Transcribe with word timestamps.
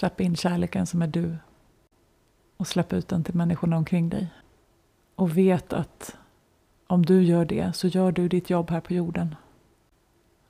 Släpp 0.00 0.20
in 0.20 0.36
kärleken 0.36 0.86
som 0.86 1.02
är 1.02 1.06
du. 1.06 1.36
Och 2.56 2.66
släpp 2.66 2.92
ut 2.92 3.08
den 3.08 3.24
till 3.24 3.34
människorna 3.34 3.76
omkring 3.76 4.08
dig. 4.08 4.26
Och 5.14 5.38
vet 5.38 5.72
att 5.72 6.16
om 6.86 7.06
du 7.06 7.22
gör 7.22 7.44
det 7.44 7.76
så 7.76 7.88
gör 7.88 8.12
du 8.12 8.28
ditt 8.28 8.50
jobb 8.50 8.70
här 8.70 8.80
på 8.80 8.92
jorden. 8.94 9.34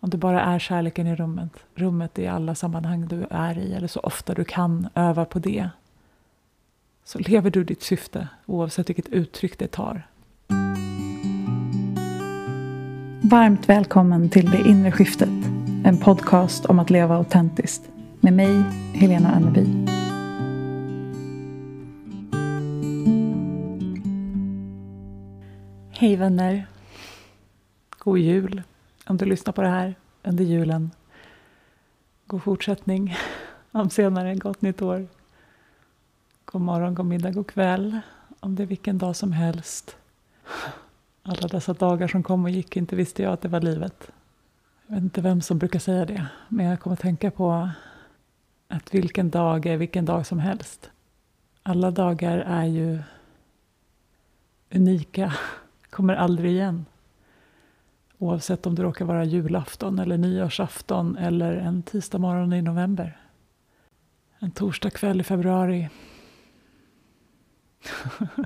Om 0.00 0.10
du 0.10 0.18
bara 0.18 0.42
är 0.42 0.58
kärleken 0.58 1.06
i 1.06 1.16
rummet, 1.16 1.52
rummet 1.74 2.18
i 2.18 2.26
alla 2.26 2.54
sammanhang 2.54 3.08
du 3.08 3.26
är 3.30 3.58
i, 3.58 3.72
eller 3.72 3.88
så 3.88 4.00
ofta 4.00 4.34
du 4.34 4.44
kan 4.44 4.88
öva 4.94 5.24
på 5.24 5.38
det, 5.38 5.70
så 7.04 7.18
lever 7.18 7.50
du 7.50 7.64
ditt 7.64 7.82
syfte 7.82 8.28
oavsett 8.46 8.88
vilket 8.88 9.08
uttryck 9.08 9.58
det 9.58 9.68
tar. 9.68 10.06
Varmt 13.22 13.68
välkommen 13.68 14.30
till 14.30 14.50
Det 14.50 14.68
inre 14.68 14.92
skiftet, 14.92 15.44
en 15.84 15.98
podcast 15.98 16.66
om 16.66 16.78
att 16.78 16.90
leva 16.90 17.16
autentiskt. 17.16 17.90
Med 18.22 18.32
mig, 18.32 18.62
Helena 18.94 19.30
Anneby. 19.30 19.66
Hej 25.90 26.16
vänner! 26.16 26.66
God 27.98 28.18
jul 28.18 28.62
om 29.06 29.16
du 29.16 29.24
lyssnar 29.24 29.52
på 29.52 29.62
det 29.62 29.68
här 29.68 29.94
under 30.22 30.44
julen. 30.44 30.90
God 32.26 32.42
fortsättning 32.42 33.16
om 33.72 33.90
senare, 33.90 34.34
gott 34.34 34.62
nytt 34.62 34.82
år. 34.82 35.06
God 36.44 36.62
morgon, 36.62 36.94
god 36.94 37.06
middag, 37.06 37.30
god 37.30 37.46
kväll 37.46 38.00
om 38.40 38.54
det 38.54 38.62
är 38.62 38.66
vilken 38.66 38.98
dag 38.98 39.16
som 39.16 39.32
helst. 39.32 39.96
Alla 41.22 41.48
dessa 41.48 41.72
dagar 41.72 42.08
som 42.08 42.22
kom 42.22 42.44
och 42.44 42.50
gick, 42.50 42.76
inte 42.76 42.96
visste 42.96 43.22
jag 43.22 43.32
att 43.32 43.40
det 43.40 43.48
var 43.48 43.60
livet. 43.60 44.10
Jag 44.86 44.94
vet 44.94 45.04
inte 45.04 45.20
vem 45.20 45.42
som 45.42 45.58
brukar 45.58 45.78
säga 45.78 46.04
det, 46.04 46.26
men 46.48 46.66
jag 46.66 46.80
kommer 46.80 46.94
att 46.94 47.00
tänka 47.00 47.30
på 47.30 47.70
att 48.70 48.94
vilken 48.94 49.30
dag 49.30 49.66
är 49.66 49.76
vilken 49.76 50.04
dag 50.04 50.26
som 50.26 50.38
helst. 50.38 50.90
Alla 51.62 51.90
dagar 51.90 52.38
är 52.38 52.64
ju 52.64 52.98
unika, 54.70 55.34
kommer 55.90 56.14
aldrig 56.14 56.52
igen. 56.52 56.86
Oavsett 58.18 58.66
om 58.66 58.74
det 58.74 58.82
råkar 58.82 59.04
vara 59.04 59.24
julafton 59.24 59.98
eller 59.98 60.18
nyårsafton 60.18 61.16
eller 61.16 61.56
en 61.56 61.82
tisdag 61.82 62.18
morgon 62.18 62.52
i 62.52 62.62
november. 62.62 63.20
En 64.38 64.50
torsdag 64.50 64.90
kväll 64.90 65.20
i 65.20 65.24
februari. 65.24 65.88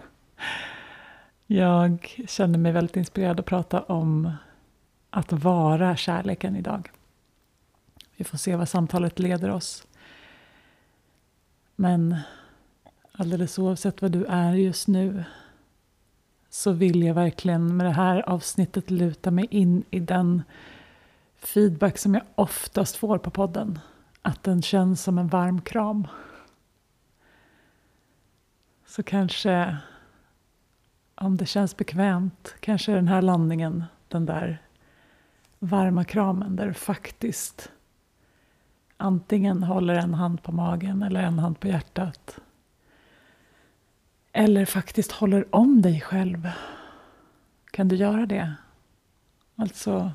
Jag 1.46 2.14
känner 2.28 2.58
mig 2.58 2.72
väldigt 2.72 2.96
inspirerad 2.96 3.40
att 3.40 3.46
prata 3.46 3.82
om 3.82 4.32
att 5.10 5.32
vara 5.32 5.96
kärleken 5.96 6.56
idag. 6.56 6.90
Vi 8.16 8.24
får 8.24 8.38
se 8.38 8.56
vad 8.56 8.68
samtalet 8.68 9.18
leder 9.18 9.50
oss. 9.50 9.86
Men 11.76 12.16
alldeles 13.12 13.58
oavsett 13.58 14.02
vad 14.02 14.12
du 14.12 14.24
är 14.24 14.54
just 14.54 14.88
nu 14.88 15.24
så 16.48 16.72
vill 16.72 17.02
jag 17.02 17.14
verkligen 17.14 17.76
med 17.76 17.86
det 17.86 17.92
här 17.92 18.28
avsnittet 18.28 18.90
luta 18.90 19.30
mig 19.30 19.46
in 19.50 19.84
i 19.90 20.00
den 20.00 20.42
feedback 21.36 21.98
som 21.98 22.14
jag 22.14 22.22
oftast 22.34 22.96
får 22.96 23.18
på 23.18 23.30
podden. 23.30 23.78
Att 24.22 24.42
den 24.42 24.62
känns 24.62 25.02
som 25.02 25.18
en 25.18 25.28
varm 25.28 25.60
kram. 25.60 26.06
Så 28.86 29.02
kanske, 29.02 29.76
om 31.14 31.36
det 31.36 31.46
känns 31.46 31.76
bekvämt, 31.76 32.54
kanske 32.60 32.92
den 32.92 33.08
här 33.08 33.22
landningen, 33.22 33.84
den 34.08 34.26
där 34.26 34.62
varma 35.58 36.04
kramen 36.04 36.56
där 36.56 36.66
du 36.66 36.74
faktiskt 36.74 37.70
antingen 38.96 39.62
håller 39.62 39.94
en 39.94 40.14
hand 40.14 40.42
på 40.42 40.52
magen 40.52 41.02
eller 41.02 41.22
en 41.22 41.38
hand 41.38 41.60
på 41.60 41.68
hjärtat. 41.68 42.38
Eller 44.32 44.64
faktiskt 44.64 45.12
håller 45.12 45.54
om 45.54 45.82
dig 45.82 46.00
själv. 46.00 46.50
Kan 47.70 47.88
du 47.88 47.96
göra 47.96 48.26
det? 48.26 48.54
Alltså 49.56 50.12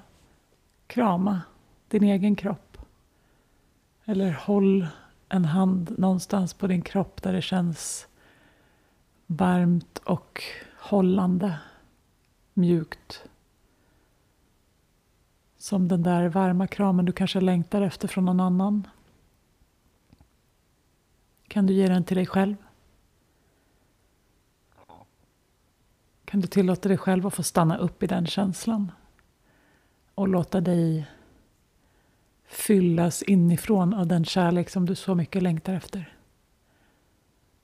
krama 0.88 1.42
din 1.88 2.04
egen 2.04 2.36
kropp. 2.36 2.78
Eller 4.06 4.32
håll 4.32 4.88
en 5.30 5.46
hand 5.46 6.00
någonstans 6.00 6.54
på 6.54 6.68
din 6.68 6.82
kropp 6.82 7.22
där 7.22 7.34
det 7.34 7.42
känns 7.42 8.08
varmt 9.28 10.02
och 10.06 10.44
hållande, 10.80 11.60
mjukt. 12.54 13.29
Som 15.60 15.88
den 15.88 16.04
där 16.04 16.30
varma 16.30 16.68
kramen 16.68 17.06
du 17.06 17.12
kanske 17.12 17.42
längtar 17.42 17.82
efter 17.82 18.08
från 18.08 18.26
någon 18.26 18.40
annan. 18.40 18.88
Kan 21.48 21.66
du 21.66 21.74
ge 21.74 21.88
den 21.88 22.04
till 22.04 22.18
dig 22.18 22.26
själv? 22.26 22.56
Kan 26.26 26.40
du 26.40 26.48
tillåta 26.48 26.90
dig 26.90 26.98
själv 26.98 27.28
att 27.28 27.34
få 27.34 27.44
stanna 27.44 27.78
upp 27.78 28.04
i 28.04 28.08
den 28.08 28.26
känslan? 28.26 28.92
Och 30.16 30.28
låta 30.28 30.62
dig 30.62 31.08
fyllas 32.46 33.24
inifrån 33.24 33.94
av 33.94 34.08
den 34.08 34.26
kärlek 34.26 34.70
som 34.70 34.86
du 34.86 34.96
så 34.96 35.16
mycket 35.16 35.44
längtar 35.44 35.74
efter. 35.74 36.14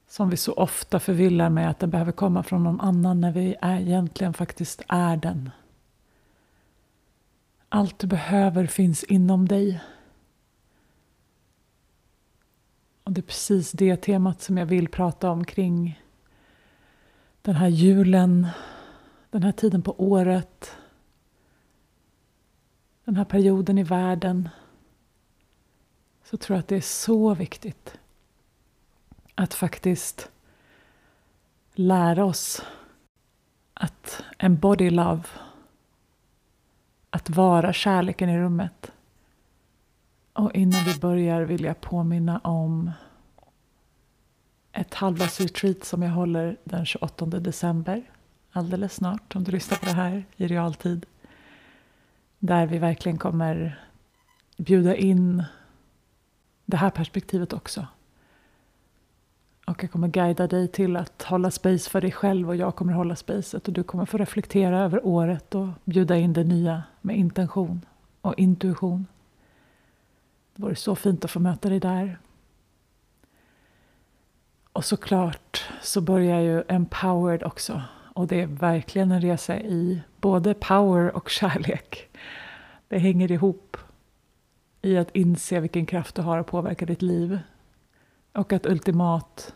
Som 0.07 0.29
vi 0.29 0.37
så 0.37 0.53
ofta 0.53 0.99
förvillar 0.99 1.49
med 1.49 1.69
att 1.69 1.79
den 1.79 1.89
behöver 1.89 2.11
komma 2.11 2.43
från 2.43 2.63
någon 2.63 2.81
annan 2.81 3.21
när 3.21 3.31
vi 3.31 3.55
är, 3.61 3.79
egentligen 3.79 4.33
faktiskt 4.33 4.81
är 4.87 5.17
den. 5.17 5.49
Allt 7.69 7.99
du 7.99 8.07
behöver 8.07 8.67
finns 8.67 9.03
inom 9.03 9.47
dig. 9.47 9.81
Och 13.03 13.11
det 13.11 13.21
är 13.21 13.23
precis 13.23 13.71
det 13.71 13.95
temat 13.95 14.41
som 14.41 14.57
jag 14.57 14.65
vill 14.65 14.87
prata 14.87 15.29
om 15.29 15.45
kring 15.45 16.01
den 17.41 17.55
här 17.55 17.67
julen, 17.67 18.47
den 19.29 19.43
här 19.43 19.51
tiden 19.51 19.81
på 19.81 19.95
året, 19.97 20.77
den 23.03 23.15
här 23.15 23.25
perioden 23.25 23.77
i 23.77 23.83
världen. 23.83 24.49
Så 26.23 26.37
tror 26.37 26.55
jag 26.55 26.59
att 26.59 26.67
det 26.67 26.75
är 26.75 26.81
så 26.81 27.33
viktigt 27.33 27.97
att 29.35 29.53
faktiskt 29.53 30.31
lära 31.73 32.25
oss 32.25 32.61
att 33.73 34.23
embody 34.37 34.89
love 34.89 35.23
att 37.15 37.29
vara 37.29 37.73
kärleken 37.73 38.29
i 38.29 38.37
rummet. 38.37 38.91
Och 40.33 40.55
innan 40.55 40.83
vi 40.85 40.99
börjar 40.99 41.41
vill 41.41 41.63
jag 41.63 41.81
påminna 41.81 42.39
om 42.39 42.91
ett 44.71 44.93
halvdagsretreat 44.93 45.83
som 45.83 46.01
jag 46.01 46.11
håller 46.11 46.57
den 46.63 46.85
28 46.85 47.25
december. 47.25 48.03
Alldeles 48.51 48.93
snart, 48.93 49.35
om 49.35 49.43
du 49.43 49.51
lyssnar 49.51 49.77
på 49.77 49.85
det 49.85 49.91
här 49.91 50.25
i 50.35 50.47
realtid. 50.47 51.05
Där 52.39 52.67
vi 52.67 52.77
verkligen 52.77 53.17
kommer 53.17 53.83
bjuda 54.57 54.95
in 54.95 55.43
det 56.65 56.77
här 56.77 56.89
perspektivet 56.89 57.53
också. 57.53 57.87
Och 59.65 59.83
jag 59.83 59.91
kommer 59.91 60.07
guida 60.07 60.47
dig 60.47 60.67
till 60.67 60.95
att 60.95 61.23
hålla 61.23 61.51
space 61.51 61.89
för 61.89 62.01
dig 62.01 62.11
själv 62.11 62.49
och 62.49 62.55
jag 62.55 62.75
kommer 62.75 62.93
hålla 62.93 63.15
spacet 63.15 63.67
och 63.67 63.73
du 63.73 63.83
kommer 63.83 64.05
få 64.05 64.17
reflektera 64.17 64.79
över 64.79 65.05
året 65.05 65.55
och 65.55 65.67
bjuda 65.83 66.17
in 66.17 66.33
det 66.33 66.43
nya 66.43 66.83
med 67.01 67.17
intention 67.17 67.85
och 68.21 68.33
intuition. 68.37 69.05
Det 70.55 70.61
vore 70.61 70.75
så 70.75 70.95
fint 70.95 71.25
att 71.25 71.31
få 71.31 71.39
möta 71.39 71.69
dig 71.69 71.79
där. 71.79 72.19
Och 74.71 74.85
såklart 74.85 75.69
så 75.81 76.01
börjar 76.01 76.39
ju 76.39 76.63
Empowered 76.67 77.43
också. 77.43 77.81
Och 78.13 78.27
det 78.27 78.41
är 78.41 78.47
verkligen 78.47 79.11
en 79.11 79.21
resa 79.21 79.59
i 79.59 80.01
både 80.21 80.53
power 80.53 81.15
och 81.15 81.29
kärlek. 81.29 82.09
Det 82.87 82.97
hänger 82.97 83.31
ihop 83.31 83.77
i 84.81 84.97
att 84.97 85.15
inse 85.15 85.59
vilken 85.59 85.85
kraft 85.85 86.15
du 86.15 86.21
har 86.21 86.37
att 86.37 86.47
påverka 86.47 86.85
ditt 86.85 87.01
liv. 87.01 87.39
Och 88.35 88.53
att 88.53 88.65
ultimat 88.65 89.53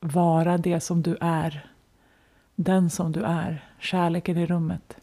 vara 0.00 0.58
det 0.58 0.80
som 0.80 1.02
du 1.02 1.16
är. 1.20 1.66
Den 2.54 2.90
som 2.90 3.12
du 3.12 3.22
är. 3.22 3.68
Kärleken 3.78 4.36
i 4.36 4.46
rummet. 4.46 4.96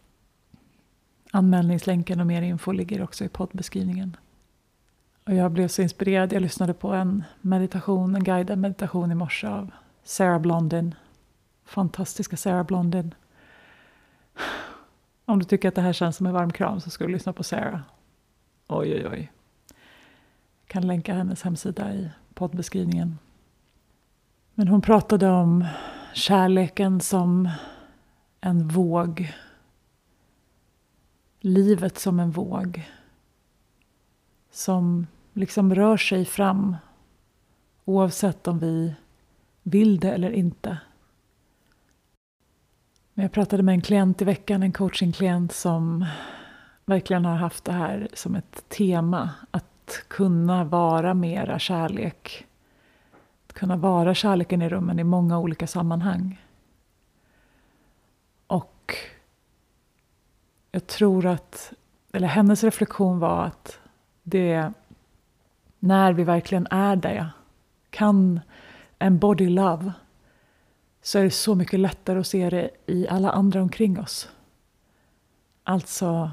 Anmälningslänken 1.31 2.19
och 2.19 2.27
mer 2.27 2.41
info 2.41 2.71
ligger 2.71 3.03
också 3.03 3.23
i 3.25 3.29
poddbeskrivningen. 3.29 4.17
Och 5.25 5.33
jag 5.33 5.51
blev 5.51 5.67
så 5.67 5.81
inspirerad. 5.81 6.33
Jag 6.33 6.41
lyssnade 6.41 6.73
på 6.73 6.93
en 6.93 7.23
meditation, 7.41 8.15
en 8.15 8.23
guidad 8.23 8.57
meditation 8.57 9.11
i 9.11 9.15
morse 9.15 9.47
av 9.47 9.71
Sarah 10.03 10.39
Blondin. 10.39 10.95
Fantastiska 11.65 12.37
Sarah 12.37 12.63
Blondin. 12.63 13.13
Om 15.25 15.39
du 15.39 15.45
tycker 15.45 15.67
att 15.67 15.75
det 15.75 15.81
här 15.81 15.93
känns 15.93 16.15
som 16.15 16.25
en 16.25 16.33
varm 16.33 16.51
kram 16.51 16.81
så 16.81 16.89
ska 16.89 17.05
du 17.05 17.11
lyssna 17.11 17.33
på 17.33 17.43
Sarah. 17.43 17.81
Oj, 18.67 18.93
oj, 18.93 19.07
oj. 19.11 19.31
Jag 20.61 20.67
kan 20.67 20.87
länka 20.87 21.13
hennes 21.13 21.43
hemsida 21.43 21.93
i 21.93 22.09
poddbeskrivningen. 22.39 23.19
Men 24.53 24.67
hon 24.67 24.81
pratade 24.81 25.29
om 25.29 25.65
kärleken 26.13 27.01
som 27.01 27.49
en 28.41 28.67
våg. 28.67 29.33
Livet 31.39 31.99
som 31.99 32.19
en 32.19 32.31
våg. 32.31 32.89
Som 34.51 35.07
liksom 35.33 35.75
rör 35.75 35.97
sig 35.97 36.25
fram 36.25 36.75
Oavsett 37.85 38.47
om 38.47 38.59
vi 38.59 38.95
vill 39.63 39.99
det 39.99 40.11
eller 40.11 40.31
inte. 40.31 40.77
Men 43.13 43.23
jag 43.23 43.31
pratade 43.31 43.63
med 43.63 43.73
en 43.73 43.81
klient 43.81 44.21
i 44.21 44.25
veckan, 44.25 44.63
en 44.63 44.73
coachingklient 44.73 45.51
som 45.51 46.05
verkligen 46.85 47.25
har 47.25 47.35
haft 47.35 47.65
det 47.65 47.71
här 47.71 48.07
som 48.13 48.35
ett 48.35 48.69
tema. 48.69 49.29
Att 49.51 49.65
kunna 50.07 50.63
vara 50.63 51.13
mera 51.13 51.59
kärlek. 51.59 52.45
Att 53.47 53.53
kunna 53.53 53.77
vara 53.77 54.13
kärleken 54.13 54.61
i 54.61 54.69
rummen 54.69 54.99
i 54.99 55.03
många 55.03 55.39
olika 55.39 55.67
sammanhang. 55.67 56.41
Och 58.47 58.95
jag 60.71 60.87
tror 60.87 61.25
att, 61.25 61.73
eller 62.13 62.27
hennes 62.27 62.63
reflektion 62.63 63.19
var 63.19 63.43
att 63.43 63.79
det 64.23 64.73
när 65.79 66.13
vi 66.13 66.23
verkligen 66.23 66.67
är 66.71 66.95
det, 66.95 67.29
kan 67.89 68.39
en 68.99 69.19
body 69.19 69.49
love, 69.49 69.93
så 71.01 71.19
är 71.19 71.23
det 71.23 71.31
så 71.31 71.55
mycket 71.55 71.79
lättare 71.79 72.19
att 72.19 72.27
se 72.27 72.49
det 72.49 72.69
i 72.85 73.07
alla 73.07 73.31
andra 73.31 73.61
omkring 73.61 73.99
oss. 73.99 74.29
Alltså, 75.63 76.31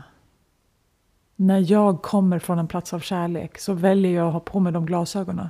när 1.36 1.72
jag 1.72 2.02
kommer 2.02 2.38
från 2.38 2.58
en 2.58 2.66
plats 2.66 2.94
av 2.94 3.00
kärlek 3.00 3.58
så 3.58 3.72
väljer 3.72 4.12
jag 4.12 4.26
att 4.26 4.32
ha 4.32 4.40
på 4.40 4.60
mig 4.60 4.72
de 4.72 4.86
glasögonen. 4.86 5.48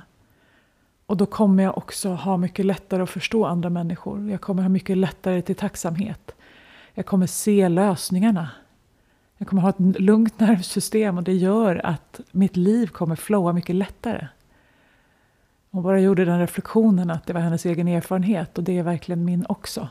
Och 1.05 1.17
då 1.17 1.25
kommer 1.25 1.63
jag 1.63 1.77
också 1.77 2.09
ha 2.09 2.37
mycket 2.37 2.65
lättare 2.65 3.03
att 3.03 3.09
förstå 3.09 3.45
andra 3.45 3.69
människor. 3.69 4.29
Jag 4.29 4.41
kommer 4.41 4.63
ha 4.63 4.69
mycket 4.69 4.97
lättare 4.97 5.41
till 5.41 5.55
tacksamhet. 5.55 6.31
Jag 6.93 7.05
kommer 7.05 7.27
se 7.27 7.69
lösningarna. 7.69 8.49
Jag 9.37 9.47
kommer 9.47 9.61
ha 9.61 9.69
ett 9.69 9.99
lugnt 9.99 10.39
nervsystem 10.39 11.17
och 11.17 11.23
det 11.23 11.33
gör 11.33 11.85
att 11.85 12.19
mitt 12.31 12.55
liv 12.55 12.87
kommer 12.87 13.15
flowa 13.15 13.53
mycket 13.53 13.75
lättare. 13.75 14.27
Hon 15.71 15.83
bara 15.83 15.99
gjorde 15.99 16.25
den 16.25 16.39
reflektionen 16.39 17.09
att 17.09 17.25
det 17.25 17.33
var 17.33 17.41
hennes 17.41 17.65
egen 17.65 17.87
erfarenhet 17.87 18.57
och 18.57 18.63
det 18.63 18.77
är 18.77 18.83
verkligen 18.83 19.25
min 19.25 19.45
också. 19.49 19.89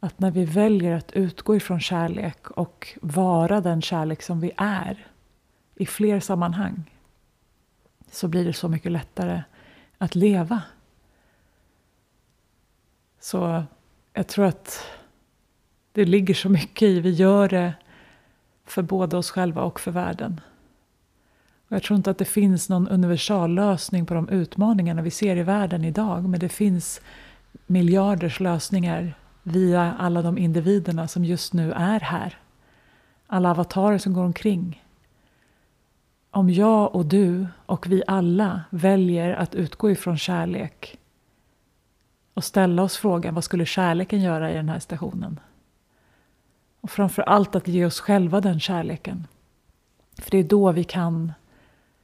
Att 0.00 0.18
när 0.18 0.30
vi 0.30 0.44
väljer 0.44 0.96
att 0.96 1.12
utgå 1.12 1.56
ifrån 1.56 1.80
kärlek 1.80 2.50
och 2.50 2.98
vara 3.02 3.60
den 3.60 3.82
kärlek 3.82 4.22
som 4.22 4.40
vi 4.40 4.52
är 4.56 5.06
i 5.74 5.86
fler 5.86 6.20
sammanhang 6.20 6.90
så 8.10 8.28
blir 8.28 8.44
det 8.44 8.52
så 8.52 8.68
mycket 8.68 8.92
lättare 8.92 9.42
att 9.98 10.14
leva. 10.14 10.62
Så 13.20 13.64
jag 14.12 14.26
tror 14.26 14.44
att 14.44 14.86
det 15.92 16.04
ligger 16.04 16.34
så 16.34 16.48
mycket 16.48 16.82
i, 16.82 17.00
vi 17.00 17.10
gör 17.10 17.48
det 17.48 17.74
för 18.64 18.82
både 18.82 19.16
oss 19.16 19.30
själva 19.30 19.62
och 19.62 19.80
för 19.80 19.90
världen. 19.90 20.40
Och 21.68 21.76
jag 21.76 21.82
tror 21.82 21.96
inte 21.96 22.10
att 22.10 22.18
det 22.18 22.24
finns 22.24 22.68
någon 22.68 22.88
universallösning 22.88 24.06
på 24.06 24.14
de 24.14 24.28
utmaningarna 24.28 25.02
vi 25.02 25.10
ser 25.10 25.36
i 25.36 25.42
världen 25.42 25.84
idag. 25.84 26.28
Men 26.28 26.40
det 26.40 26.48
finns 26.48 27.00
miljarders 27.66 28.40
lösningar 28.40 29.14
via 29.42 29.94
alla 29.98 30.22
de 30.22 30.38
individerna 30.38 31.08
som 31.08 31.24
just 31.24 31.52
nu 31.52 31.72
är 31.72 32.00
här. 32.00 32.38
Alla 33.26 33.50
avatarer 33.50 33.98
som 33.98 34.12
går 34.12 34.24
omkring. 34.24 34.84
Om 36.30 36.50
jag 36.50 36.94
och 36.94 37.06
du 37.06 37.46
och 37.66 37.86
vi 37.86 38.02
alla 38.06 38.60
väljer 38.70 39.34
att 39.34 39.54
utgå 39.54 39.90
ifrån 39.90 40.18
kärlek 40.18 40.98
och 42.34 42.44
ställa 42.44 42.82
oss 42.82 42.96
frågan 42.96 43.34
vad 43.34 43.44
skulle 43.44 43.66
kärleken 43.66 44.20
göra 44.20 44.50
i 44.50 44.54
den 44.54 44.68
här 44.68 44.78
stationen? 44.78 45.40
Och 46.80 46.90
framför 46.90 47.22
allt 47.22 47.54
att 47.54 47.68
ge 47.68 47.84
oss 47.84 48.00
själva 48.00 48.40
den 48.40 48.60
kärleken. 48.60 49.26
För 50.18 50.30
det 50.30 50.38
är 50.38 50.44
då 50.44 50.72
vi 50.72 50.84
kan 50.84 51.32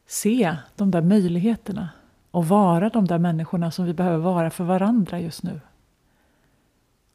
se 0.06 0.56
de 0.76 0.90
där 0.90 1.02
möjligheterna 1.02 1.88
och 2.30 2.48
vara 2.48 2.88
de 2.88 3.06
där 3.06 3.18
människorna 3.18 3.70
som 3.70 3.84
vi 3.84 3.92
behöver 3.92 4.18
vara 4.18 4.50
för 4.50 4.64
varandra 4.64 5.20
just 5.20 5.42
nu. 5.42 5.60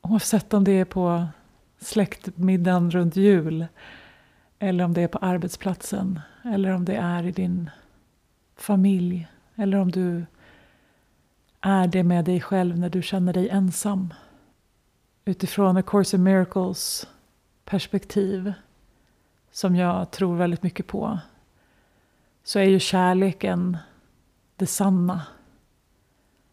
Oavsett 0.02 0.54
om 0.54 0.64
det 0.64 0.72
är 0.72 0.86
på 0.86 1.28
släktmiddagen 1.80 2.92
runt 2.92 3.16
jul 3.16 3.68
eller 4.60 4.84
om 4.84 4.94
det 4.94 5.02
är 5.02 5.08
på 5.08 5.18
arbetsplatsen 5.18 6.20
eller 6.44 6.70
om 6.70 6.86
det 6.86 6.96
är 6.96 7.24
i 7.24 7.32
din 7.32 7.70
familj 8.56 9.28
eller 9.56 9.78
om 9.78 9.92
du 9.92 10.26
är 11.62 11.88
det 11.88 12.04
med 12.04 12.26
dig 12.26 12.42
själv 12.42 12.80
när 12.80 12.90
du 12.90 13.02
känner 13.02 13.34
dig 13.34 13.50
ensam. 13.50 14.14
Utifrån 15.26 15.78
A 15.78 15.82
Course 15.82 16.18
in 16.18 16.24
Miracles 16.24 17.08
perspektiv 17.66 18.54
som 19.52 19.76
jag 19.76 20.12
tror 20.12 20.36
väldigt 20.36 20.64
mycket 20.64 20.88
på 20.88 21.20
så 22.44 22.60
är 22.60 22.64
ju 22.64 22.80
kärleken 22.80 23.78
det 24.56 24.68
sanna. 24.68 25.22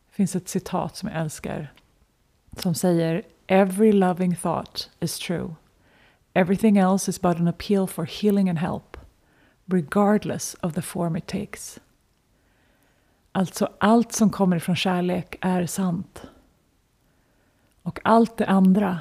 Det 0.07 0.15
finns 0.15 0.37
ett 0.37 0.49
citat 0.49 0.97
som 0.97 1.09
jag 1.09 1.21
älskar 1.21 1.73
som 2.57 2.75
säger 2.75 3.23
Every 3.49 3.93
loving 3.93 4.37
thought 4.37 4.91
is 5.01 5.19
true. 5.19 5.57
Everything 6.35 6.79
else 6.79 7.11
is 7.11 7.21
but 7.21 7.39
an 7.39 7.49
appeal 7.49 7.87
for 7.87 8.05
healing 8.05 8.49
and 8.49 8.59
help 8.59 8.97
regardless 9.67 10.57
of 10.63 10.75
the 10.75 10.83
form 10.83 11.17
it 11.17 11.27
takes. 11.27 11.81
Alltså 13.33 13.69
allt 13.79 14.13
som 14.13 14.31
kommer 14.31 14.57
ifrån 14.57 14.77
kärlek 14.77 15.37
är 15.41 15.67
sant. 15.67 16.23
Och 17.83 18.01
allt 18.05 18.37
det 18.37 18.47
andra 18.47 19.01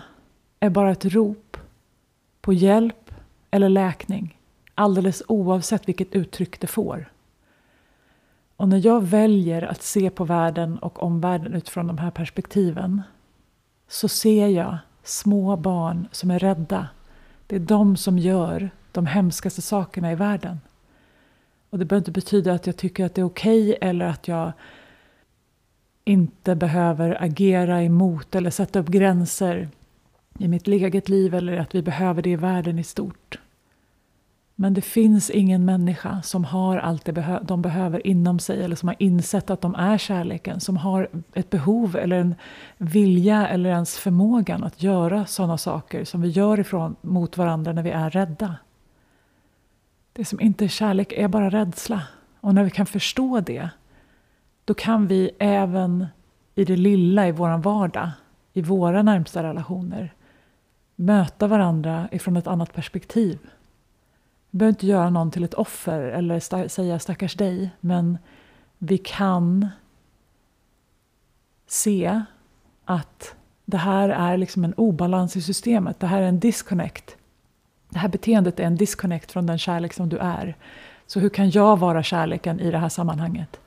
är 0.59 0.69
bara 0.69 0.91
ett 0.91 1.05
rop 1.05 1.57
på 2.41 2.53
hjälp 2.53 3.11
eller 3.51 3.69
läkning 3.69 4.38
alldeles 4.77 5.23
oavsett 5.27 5.88
vilket 5.88 6.15
uttryck 6.15 6.59
det 6.59 6.67
får. 6.67 7.11
Och 8.55 8.69
när 8.69 8.85
jag 8.85 9.03
väljer 9.03 9.61
att 9.61 9.83
se 9.83 10.09
på 10.09 10.23
världen 10.23 10.77
och 10.77 11.03
omvärlden 11.03 11.53
utifrån 11.53 11.88
de 11.88 11.97
här 11.97 12.11
perspektiven 12.11 13.01
så 13.87 14.07
ser 14.07 14.47
jag 14.47 14.77
små 15.03 15.55
barn 15.55 16.07
som 16.11 16.31
är 16.31 16.39
rädda. 16.39 16.87
Det 17.47 17.55
är 17.55 17.59
de 17.59 17.97
som 17.97 18.19
gör 18.19 18.69
de 18.91 19.05
hemskaste 19.05 19.61
sakerna 19.61 20.11
i 20.11 20.15
världen. 20.15 20.59
Och 21.69 21.79
det 21.79 21.85
behöver 21.85 22.01
inte 22.01 22.11
betyda 22.11 22.53
att 22.53 22.67
jag 22.67 22.77
tycker 22.77 23.05
att 23.05 23.15
det 23.15 23.21
är 23.21 23.25
okej 23.25 23.69
okay, 23.69 23.89
eller 23.89 24.05
att 24.05 24.27
jag 24.27 24.51
inte 26.03 26.55
behöver 26.55 27.23
agera 27.23 27.83
emot 27.83 28.35
eller 28.35 28.49
sätta 28.49 28.79
upp 28.79 28.87
gränser 28.87 29.69
i 30.39 30.47
mitt 30.47 30.67
eget 30.67 31.09
liv 31.09 31.35
eller 31.35 31.57
att 31.57 31.75
vi 31.75 31.81
behöver 31.81 32.21
det 32.21 32.29
i 32.29 32.35
världen 32.35 32.79
i 32.79 32.83
stort. 32.83 33.39
Men 34.59 34.74
det 34.74 34.81
finns 34.81 35.30
ingen 35.30 35.65
människa 35.65 36.21
som 36.21 36.45
har 36.45 36.77
allt 36.77 37.06
det 37.06 37.13
behö 37.13 37.39
de 37.44 37.62
behöver 37.62 38.07
inom 38.07 38.39
sig 38.39 38.63
eller 38.63 38.75
som 38.75 38.88
har 38.88 38.95
insett 39.00 39.50
att 39.50 39.62
de 39.62 39.75
är 39.75 39.98
kärleken, 39.98 40.59
som 40.59 40.77
har 40.77 41.09
ett 41.33 41.49
behov 41.49 41.95
eller 41.95 42.18
en 42.18 42.35
vilja 42.78 43.47
eller 43.47 43.69
ens 43.69 43.97
förmågan 43.97 44.64
att 44.64 44.83
göra 44.83 45.26
sådana 45.26 45.57
saker 45.57 46.06
som 46.06 46.21
vi 46.21 46.30
gör 46.30 46.59
ifrån 46.59 46.95
mot 47.02 47.37
varandra 47.37 47.73
när 47.73 47.83
vi 47.83 47.90
är 47.90 48.09
rädda. 48.09 48.56
Det 50.14 50.26
som 50.26 50.42
inte 50.42 50.66
är 50.66 50.69
kärlek 50.69 51.14
är 51.14 51.28
bara 51.28 51.49
rädsla. 51.49 52.04
Och 52.42 52.56
när 52.56 52.64
vi 52.64 52.69
kan 52.69 52.85
förstå 52.85 53.40
det, 53.40 53.69
då 54.66 54.73
kan 54.73 55.07
vi 55.07 55.31
även 55.40 56.06
i 56.56 56.66
det 56.66 56.78
lilla 56.78 57.28
i 57.28 57.31
vår 57.31 57.57
vardag, 57.57 58.09
i 58.54 58.61
våra 58.61 59.02
närmsta 59.02 59.44
relationer, 59.44 60.14
möta 60.95 61.47
varandra 61.47 62.07
ifrån 62.11 62.37
ett 62.37 62.47
annat 62.47 62.73
perspektiv. 62.73 63.40
Vi 64.51 64.57
behöver 64.57 64.73
inte 64.73 64.87
göra 64.87 65.09
någon 65.09 65.31
till 65.31 65.44
ett 65.44 65.54
offer 65.54 65.99
eller 65.99 66.39
sta 66.39 66.69
säga 66.69 66.99
stackars 66.99 67.35
dig, 67.35 67.69
men 67.80 68.18
vi 68.77 68.97
kan 68.97 69.68
se 71.68 72.21
att 72.85 73.35
det 73.66 73.77
här 73.77 74.09
är 74.09 74.37
liksom 74.37 74.63
en 74.63 74.73
obalans 74.73 75.35
i 75.35 75.42
systemet. 75.42 75.99
Det 75.99 76.07
här 76.07 76.21
är 76.21 76.27
en 76.27 76.39
disconnect. 76.39 77.18
Det 77.89 77.99
här 77.99 78.09
beteendet 78.09 78.59
är 78.59 78.63
en 78.63 78.75
disconnect 78.75 79.31
från 79.31 79.45
den 79.45 79.57
kärlek 79.57 79.94
som 79.94 80.09
du 80.09 80.18
är. 80.18 80.56
Så 81.07 81.19
hur 81.19 81.30
kan 81.30 81.49
jag 81.49 81.80
vara 81.80 82.04
kärleken 82.04 82.59
i 82.59 82.71
det 82.71 82.77
här 82.77 82.89
sammanhanget? 82.89 83.59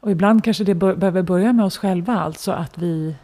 Och 0.00 0.10
ibland 0.10 0.44
kanske 0.44 0.64
det 0.64 0.74
behöver 0.74 1.22
börja 1.22 1.52
med 1.52 1.64
oss 1.64 1.78
själva, 1.78 2.18
alltså 2.18 2.52
att 2.52 2.78
vi 2.78 3.16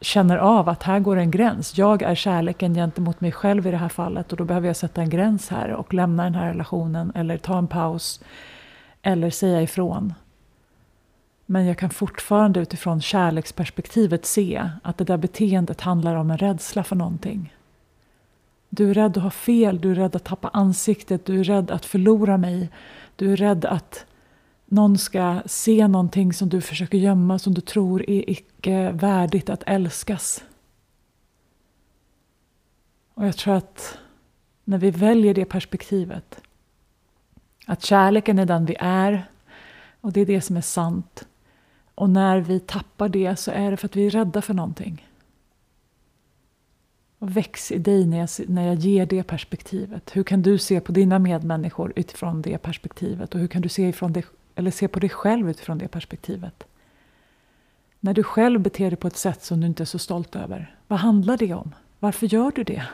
känner 0.00 0.36
av 0.36 0.68
att 0.68 0.82
här 0.82 1.00
går 1.00 1.16
en 1.16 1.30
gräns. 1.30 1.78
Jag 1.78 2.02
är 2.02 2.14
kärleken 2.14 2.74
gentemot 2.74 3.20
mig 3.20 3.32
själv 3.32 3.66
i 3.66 3.70
det 3.70 3.76
här 3.76 3.88
fallet 3.88 4.32
och 4.32 4.38
då 4.38 4.44
behöver 4.44 4.66
jag 4.66 4.76
sätta 4.76 5.02
en 5.02 5.10
gräns 5.10 5.48
här 5.48 5.68
och 5.68 5.94
lämna 5.94 6.24
den 6.24 6.34
här 6.34 6.48
relationen 6.48 7.12
eller 7.14 7.38
ta 7.38 7.58
en 7.58 7.68
paus 7.68 8.20
eller 9.02 9.30
säga 9.30 9.62
ifrån. 9.62 10.14
Men 11.46 11.66
jag 11.66 11.78
kan 11.78 11.90
fortfarande 11.90 12.60
utifrån 12.60 13.00
kärleksperspektivet 13.00 14.26
se 14.26 14.70
att 14.82 14.98
det 14.98 15.04
där 15.04 15.16
beteendet 15.16 15.80
handlar 15.80 16.14
om 16.14 16.30
en 16.30 16.38
rädsla 16.38 16.84
för 16.84 16.96
någonting. 16.96 17.54
Du 18.70 18.90
är 18.90 18.94
rädd 18.94 19.16
att 19.16 19.22
ha 19.22 19.30
fel, 19.30 19.80
du 19.80 19.90
är 19.90 19.94
rädd 19.94 20.16
att 20.16 20.24
tappa 20.24 20.48
ansiktet, 20.48 21.26
du 21.26 21.40
är 21.40 21.44
rädd 21.44 21.70
att 21.70 21.84
förlora 21.84 22.36
mig. 22.36 22.70
Du 23.16 23.32
är 23.32 23.36
rädd 23.36 23.64
att 23.64 24.06
någon 24.68 24.98
ska 24.98 25.42
se 25.46 25.88
någonting 25.88 26.32
som 26.32 26.48
du 26.48 26.60
försöker 26.60 26.98
gömma, 26.98 27.38
som 27.38 27.54
du 27.54 27.60
tror 27.60 28.10
är 28.10 28.30
icke 28.30 28.90
värdigt 28.90 29.50
att 29.50 29.62
älskas. 29.66 30.44
Och 33.14 33.26
jag 33.26 33.36
tror 33.36 33.54
att 33.54 33.98
när 34.64 34.78
vi 34.78 34.90
väljer 34.90 35.34
det 35.34 35.44
perspektivet, 35.44 36.40
att 37.66 37.84
kärleken 37.84 38.38
är 38.38 38.46
den 38.46 38.66
vi 38.66 38.76
är, 38.80 39.28
Och 40.00 40.12
det 40.12 40.20
är 40.20 40.26
det 40.26 40.40
som 40.40 40.56
är 40.56 40.60
sant. 40.60 41.26
Och 41.94 42.10
när 42.10 42.40
vi 42.40 42.60
tappar 42.60 43.08
det 43.08 43.36
så 43.36 43.50
är 43.50 43.70
det 43.70 43.76
för 43.76 43.86
att 43.86 43.96
vi 43.96 44.06
är 44.06 44.10
rädda 44.10 44.42
för 44.42 44.54
någonting. 44.54 45.08
Och 47.18 47.36
väx 47.36 47.72
i 47.72 47.78
dig 47.78 48.06
när 48.06 48.18
jag, 48.18 48.28
när 48.48 48.66
jag 48.66 48.74
ger 48.76 49.06
det 49.06 49.22
perspektivet. 49.22 50.16
Hur 50.16 50.24
kan 50.24 50.42
du 50.42 50.58
se 50.58 50.80
på 50.80 50.92
dina 50.92 51.18
medmänniskor 51.18 51.92
utifrån 51.96 52.42
det 52.42 52.58
perspektivet? 52.58 53.34
Och 53.34 53.40
hur 53.40 53.48
kan 53.48 53.62
du 53.62 53.68
se, 53.68 53.88
ifrån 53.88 54.12
det, 54.12 54.24
eller 54.58 54.70
se 54.70 54.88
på 54.88 55.00
dig 55.00 55.10
själv 55.10 55.50
utifrån 55.50 55.78
det 55.78 55.88
perspektivet? 55.88 56.64
När 58.00 58.14
du 58.14 58.22
själv 58.22 58.60
beter 58.60 58.90
dig 58.90 58.96
på 58.96 59.08
ett 59.08 59.16
sätt 59.16 59.44
som 59.44 59.60
du 59.60 59.66
inte 59.66 59.82
är 59.82 59.84
så 59.84 59.98
stolt 59.98 60.36
över. 60.36 60.76
Vad 60.86 60.98
handlar 60.98 61.36
det 61.36 61.54
om? 61.54 61.74
Varför 61.98 62.26
gör 62.26 62.50
du 62.50 62.64
det? 62.64 62.86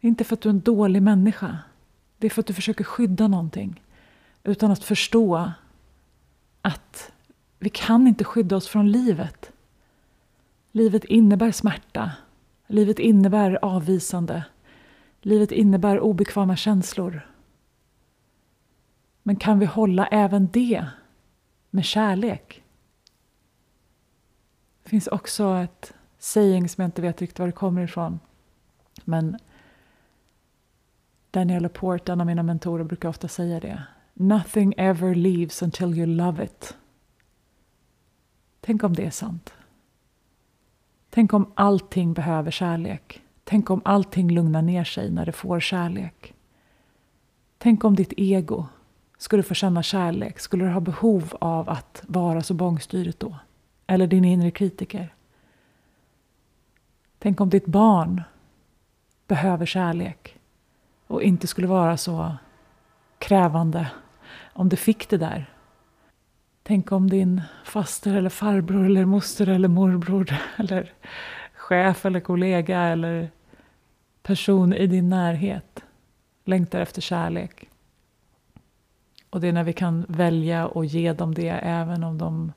Det 0.00 0.06
är 0.06 0.08
inte 0.08 0.24
för 0.24 0.34
att 0.34 0.40
du 0.40 0.48
är 0.48 0.52
en 0.52 0.60
dålig 0.60 1.02
människa. 1.02 1.58
Det 2.18 2.26
är 2.26 2.30
för 2.30 2.40
att 2.40 2.46
du 2.46 2.54
försöker 2.54 2.84
skydda 2.84 3.28
någonting. 3.28 3.82
Utan 4.44 4.70
att 4.70 4.84
förstå 4.84 5.52
att 6.62 7.12
vi 7.58 7.70
kan 7.70 8.06
inte 8.06 8.24
skydda 8.24 8.56
oss 8.56 8.68
från 8.68 8.92
livet. 8.92 9.52
Livet 10.72 11.04
innebär 11.04 11.52
smärta. 11.52 12.10
Livet 12.66 12.98
innebär 12.98 13.58
avvisande. 13.62 14.44
Livet 15.20 15.52
innebär 15.52 16.00
obekväma 16.00 16.56
känslor. 16.56 17.33
Men 19.26 19.36
kan 19.36 19.58
vi 19.58 19.66
hålla 19.66 20.06
även 20.06 20.48
det 20.52 20.86
med 21.70 21.84
kärlek? 21.84 22.62
Det 24.82 24.90
finns 24.90 25.06
också 25.06 25.54
ett 25.54 25.94
saying 26.18 26.68
som 26.68 26.82
jag 26.82 26.88
inte 26.88 27.02
vet 27.02 27.20
riktigt 27.20 27.38
var 27.38 27.46
det 27.46 27.52
kommer 27.52 27.82
ifrån. 27.82 28.20
Men 29.04 29.38
Daniel 31.30 31.62
Laporte, 31.62 32.12
en 32.12 32.20
av 32.20 32.26
mina 32.26 32.42
mentorer, 32.42 32.84
brukar 32.84 33.08
ofta 33.08 33.28
säga 33.28 33.60
det. 33.60 33.82
Nothing 34.14 34.74
ever 34.76 35.14
leaves 35.14 35.62
until 35.62 35.98
you 35.98 36.06
love 36.06 36.44
it. 36.44 36.76
Tänk 38.60 38.84
om 38.84 38.92
det 38.92 39.06
är 39.06 39.10
sant. 39.10 39.54
Tänk 41.10 41.32
om 41.32 41.52
allting 41.54 42.12
behöver 42.12 42.50
kärlek. 42.50 43.22
Tänk 43.44 43.70
om 43.70 43.82
allting 43.84 44.30
lugnar 44.30 44.62
ner 44.62 44.84
sig 44.84 45.10
när 45.10 45.26
det 45.26 45.32
får 45.32 45.60
kärlek. 45.60 46.34
Tänk 47.58 47.84
om 47.84 47.96
ditt 47.96 48.12
ego 48.16 48.66
skulle 49.24 49.42
få 49.42 49.54
känna 49.54 49.82
kärlek. 49.82 50.38
Skulle 50.38 50.64
du 50.64 50.70
ha 50.70 50.80
behov 50.80 51.36
av 51.40 51.68
att 51.68 52.02
vara 52.06 52.42
så 52.42 52.54
bångstyrigt 52.54 53.20
då? 53.20 53.36
Eller 53.86 54.06
din 54.06 54.24
inre 54.24 54.50
kritiker? 54.50 55.14
Tänk 57.18 57.40
om 57.40 57.50
ditt 57.50 57.66
barn 57.66 58.22
behöver 59.26 59.66
kärlek 59.66 60.38
och 61.06 61.22
inte 61.22 61.46
skulle 61.46 61.66
vara 61.66 61.96
så 61.96 62.36
krävande 63.18 63.90
om 64.52 64.68
det 64.68 64.76
fick 64.76 65.08
det 65.08 65.18
där. 65.18 65.50
Tänk 66.62 66.92
om 66.92 67.10
din 67.10 67.42
faster 67.64 68.14
eller 68.14 68.30
farbror 68.30 68.86
eller 68.86 69.04
moster 69.04 69.48
eller 69.48 69.68
morbror 69.68 70.34
eller 70.56 70.92
chef 71.54 72.06
eller 72.06 72.20
kollega 72.20 72.80
eller 72.80 73.30
person 74.22 74.72
i 74.72 74.86
din 74.86 75.08
närhet 75.08 75.84
längtar 76.44 76.80
efter 76.80 77.00
kärlek. 77.00 77.68
Och 79.34 79.40
det 79.40 79.48
är 79.48 79.52
när 79.52 79.64
vi 79.64 79.72
kan 79.72 80.04
välja 80.08 80.68
att 80.68 80.86
ge 80.86 81.12
dem 81.12 81.34
det 81.34 81.48
även 81.48 82.04
om 82.04 82.18
de 82.18 82.52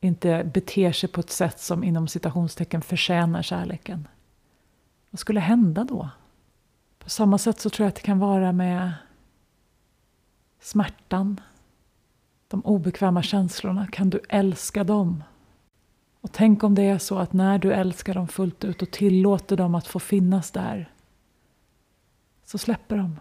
inte 0.00 0.50
beter 0.54 0.92
sig 0.92 1.08
på 1.08 1.20
ett 1.20 1.30
sätt 1.30 1.60
som 1.60 1.84
inom 1.84 2.08
citationstecken 2.08 2.82
förtjänar 2.82 3.42
kärleken. 3.42 4.08
Vad 5.10 5.18
skulle 5.18 5.40
hända 5.40 5.84
då? 5.84 6.08
På 6.98 7.10
samma 7.10 7.38
sätt 7.38 7.60
så 7.60 7.70
tror 7.70 7.84
jag 7.84 7.88
att 7.88 7.94
det 7.94 8.02
kan 8.02 8.18
vara 8.18 8.52
med 8.52 8.92
smärtan, 10.60 11.40
de 12.48 12.60
obekväma 12.60 13.22
känslorna. 13.22 13.86
Kan 13.86 14.10
du 14.10 14.20
älska 14.28 14.84
dem? 14.84 15.24
Och 16.20 16.32
tänk 16.32 16.64
om 16.64 16.74
det 16.74 16.82
är 16.82 16.98
så 16.98 17.18
att 17.18 17.32
när 17.32 17.58
du 17.58 17.72
älskar 17.72 18.14
dem 18.14 18.28
fullt 18.28 18.64
ut 18.64 18.82
och 18.82 18.90
tillåter 18.90 19.56
dem 19.56 19.74
att 19.74 19.86
få 19.86 19.98
finnas 19.98 20.50
där, 20.50 20.92
så 22.44 22.58
släpper 22.58 22.96
de. 22.96 23.16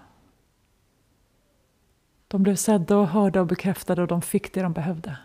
De 2.31 2.43
blev 2.43 2.55
sedda 2.55 2.97
och 2.97 3.07
hörda 3.07 3.41
och 3.41 3.47
bekräftade 3.47 4.01
och 4.01 4.07
de 4.07 4.21
fick 4.21 4.53
det 4.53 4.61
de 4.61 4.73
behövde. 4.73 5.17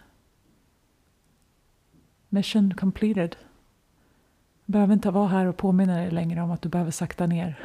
Mission 2.28 2.74
completed. 2.74 3.36
Du 4.64 4.72
behöver 4.72 4.94
inte 4.94 5.10
vara 5.10 5.28
här 5.28 5.46
och 5.46 5.56
påminna 5.56 5.96
dig 5.96 6.10
längre 6.10 6.42
om 6.42 6.50
att 6.50 6.62
du 6.62 6.68
behöver 6.68 6.90
sakta 6.90 7.26
ner. 7.26 7.58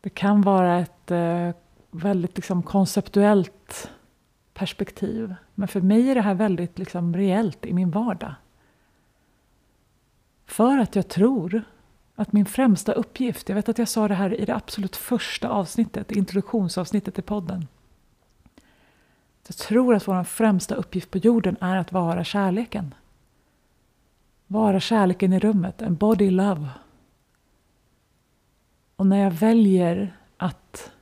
Det 0.00 0.10
kan 0.10 0.42
vara 0.42 0.78
ett 0.78 1.10
eh, 1.10 1.50
väldigt 1.90 2.36
liksom, 2.36 2.62
konceptuellt 2.62 3.90
perspektiv. 4.54 5.34
Men 5.54 5.68
för 5.68 5.80
mig 5.80 6.10
är 6.10 6.14
det 6.14 6.22
här 6.22 6.34
väldigt 6.34 6.78
liksom, 6.78 7.16
reellt 7.16 7.66
i 7.66 7.72
min 7.72 7.90
vardag. 7.90 8.34
För 10.46 10.78
att 10.78 10.96
jag 10.96 11.08
tror 11.08 11.62
att 12.14 12.32
min 12.32 12.46
främsta 12.46 12.92
uppgift, 12.92 13.48
jag 13.48 13.56
vet 13.56 13.68
att 13.68 13.78
jag 13.78 13.88
sa 13.88 14.08
det 14.08 14.14
här 14.14 14.40
i 14.40 14.44
det 14.44 14.54
absolut 14.54 14.96
första 14.96 15.48
avsnittet, 15.48 16.12
introduktionsavsnittet 16.12 17.18
i 17.18 17.22
podden. 17.22 17.66
Jag 19.50 19.56
tror 19.56 19.94
att 19.94 20.08
vår 20.08 20.24
främsta 20.24 20.74
uppgift 20.74 21.10
på 21.10 21.18
jorden 21.18 21.56
är 21.60 21.76
att 21.76 21.92
vara 21.92 22.24
kärleken. 22.24 22.94
Vara 24.46 24.80
kärleken 24.80 25.32
i 25.32 25.38
rummet, 25.38 25.82
en 25.82 25.96
body 25.96 26.30
love. 26.30 26.68
Och 28.96 29.06
när 29.06 29.16
jag 29.16 29.30
väljer 29.30 30.16
att 30.36 30.92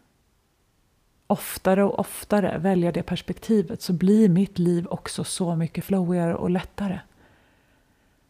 oftare 1.26 1.85
och 1.85 1.99
oftare 1.99 2.59
välja 2.59 2.93
det 2.93 3.02
perspektivet 3.02 3.83
så 3.83 3.93
blir 3.93 4.28
mitt 4.28 4.59
liv 4.59 4.87
också 4.90 5.25
så 5.25 5.57
mycket 5.57 5.85
flowigare 5.85 6.35
och 6.35 6.50
lättare. 6.50 7.00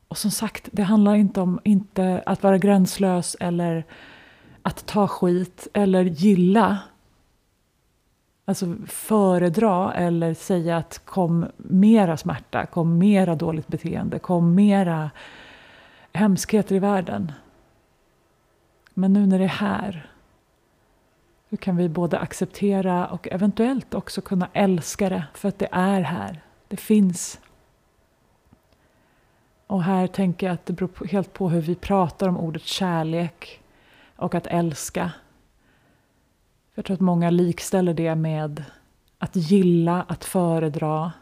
Och 0.09 0.19
som 0.19 0.31
sagt, 0.31 0.69
det 0.73 0.83
handlar 0.83 1.15
inte 1.15 1.41
om 1.41 1.61
inte 1.65 2.23
att 2.27 2.43
vara 2.43 2.59
gränslös 2.59 3.37
eller 3.41 3.85
att 4.63 4.87
ta 4.87 5.09
skit 5.09 5.69
eller 5.75 6.05
gilla. 6.05 6.79
Alltså 8.49 8.77
föredra 8.87 9.95
eller 9.95 10.35
säga 10.35 10.77
att 10.77 11.01
kom 11.05 11.47
mera 11.57 12.17
smärta, 12.17 12.67
kom 12.67 12.99
mera 12.99 13.35
dåligt 13.35 13.69
beteende, 13.69 14.19
kom 14.19 14.55
mera 14.55 15.11
hemskheter 16.13 16.75
i 16.75 16.79
världen. 16.79 17.33
Men 18.95 19.13
nu 19.13 19.27
när 19.27 19.39
det 19.39 19.45
är 19.45 19.49
här, 19.49 20.11
hur 21.49 21.57
kan 21.57 21.77
vi 21.77 21.89
både 21.89 22.19
acceptera 22.19 23.07
och 23.07 23.29
eventuellt 23.29 23.95
också 23.95 24.21
kunna 24.21 24.49
älska 24.53 25.09
det 25.09 25.25
för 25.35 25.49
att 25.49 25.59
det 25.59 25.69
är 25.73 26.01
här. 26.01 26.43
Det 26.69 26.77
finns. 26.77 27.41
Och 29.67 29.83
här 29.83 30.07
tänker 30.07 30.47
jag 30.47 30.55
att 30.55 30.67
det 30.67 30.73
beror 30.73 31.07
helt 31.07 31.33
på 31.33 31.49
hur 31.51 31.61
vi 31.61 31.75
pratar 31.75 32.29
om 32.29 32.37
ordet 32.37 32.63
kärlek 32.63 33.61
och 34.17 34.35
att 34.35 34.47
älska. 34.47 35.13
Jag 36.79 36.85
tror 36.85 36.95
att 36.95 37.01
många 37.01 37.31
likställer 37.31 37.95
det 37.95 38.15
med 38.15 38.65
att 39.19 39.37
gilla, 39.37 40.05
att 40.09 40.25
föredra. 40.25 41.13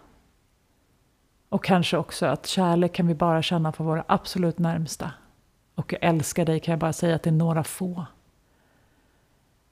Och 1.48 1.64
kanske 1.64 1.96
också 1.96 2.26
att 2.26 2.46
kärlek 2.46 2.92
kan 2.92 3.06
vi 3.06 3.14
bara 3.14 3.42
känna 3.42 3.72
för 3.72 3.84
våra 3.84 4.04
absolut 4.08 4.58
närmsta. 4.58 5.10
Och 5.74 5.92
jag 5.92 6.02
älskar 6.02 6.44
dig 6.44 6.60
kan 6.60 6.72
jag 6.72 6.78
bara 6.78 6.92
säga 6.92 7.14
att 7.14 7.22
det 7.22 7.30
är 7.30 7.32
några 7.32 7.64
få. 7.64 8.06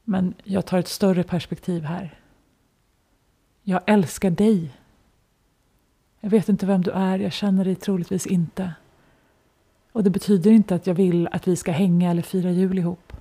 Men 0.04 0.34
jag 0.44 0.66
tar 0.66 0.78
ett 0.78 0.88
större 0.88 1.22
perspektiv 1.22 1.84
här. 1.84 2.18
Jag 3.62 3.80
älskar 3.86 4.30
dig. 4.30 4.70
Jag 6.20 6.30
vet 6.30 6.48
inte 6.48 6.66
vem 6.66 6.82
du 6.82 6.90
är, 6.90 7.18
jag 7.18 7.32
känner 7.32 7.64
dig 7.64 7.74
troligtvis 7.74 8.26
inte. 8.26 8.72
Och 9.92 10.04
det 10.04 10.10
betyder 10.10 10.50
inte 10.50 10.74
att 10.74 10.86
jag 10.86 10.94
vill 10.94 11.28
att 11.32 11.48
vi 11.48 11.56
ska 11.56 11.72
hänga 11.72 12.10
eller 12.10 12.22
fira 12.22 12.50
jul 12.50 12.78
ihop. 12.78 13.12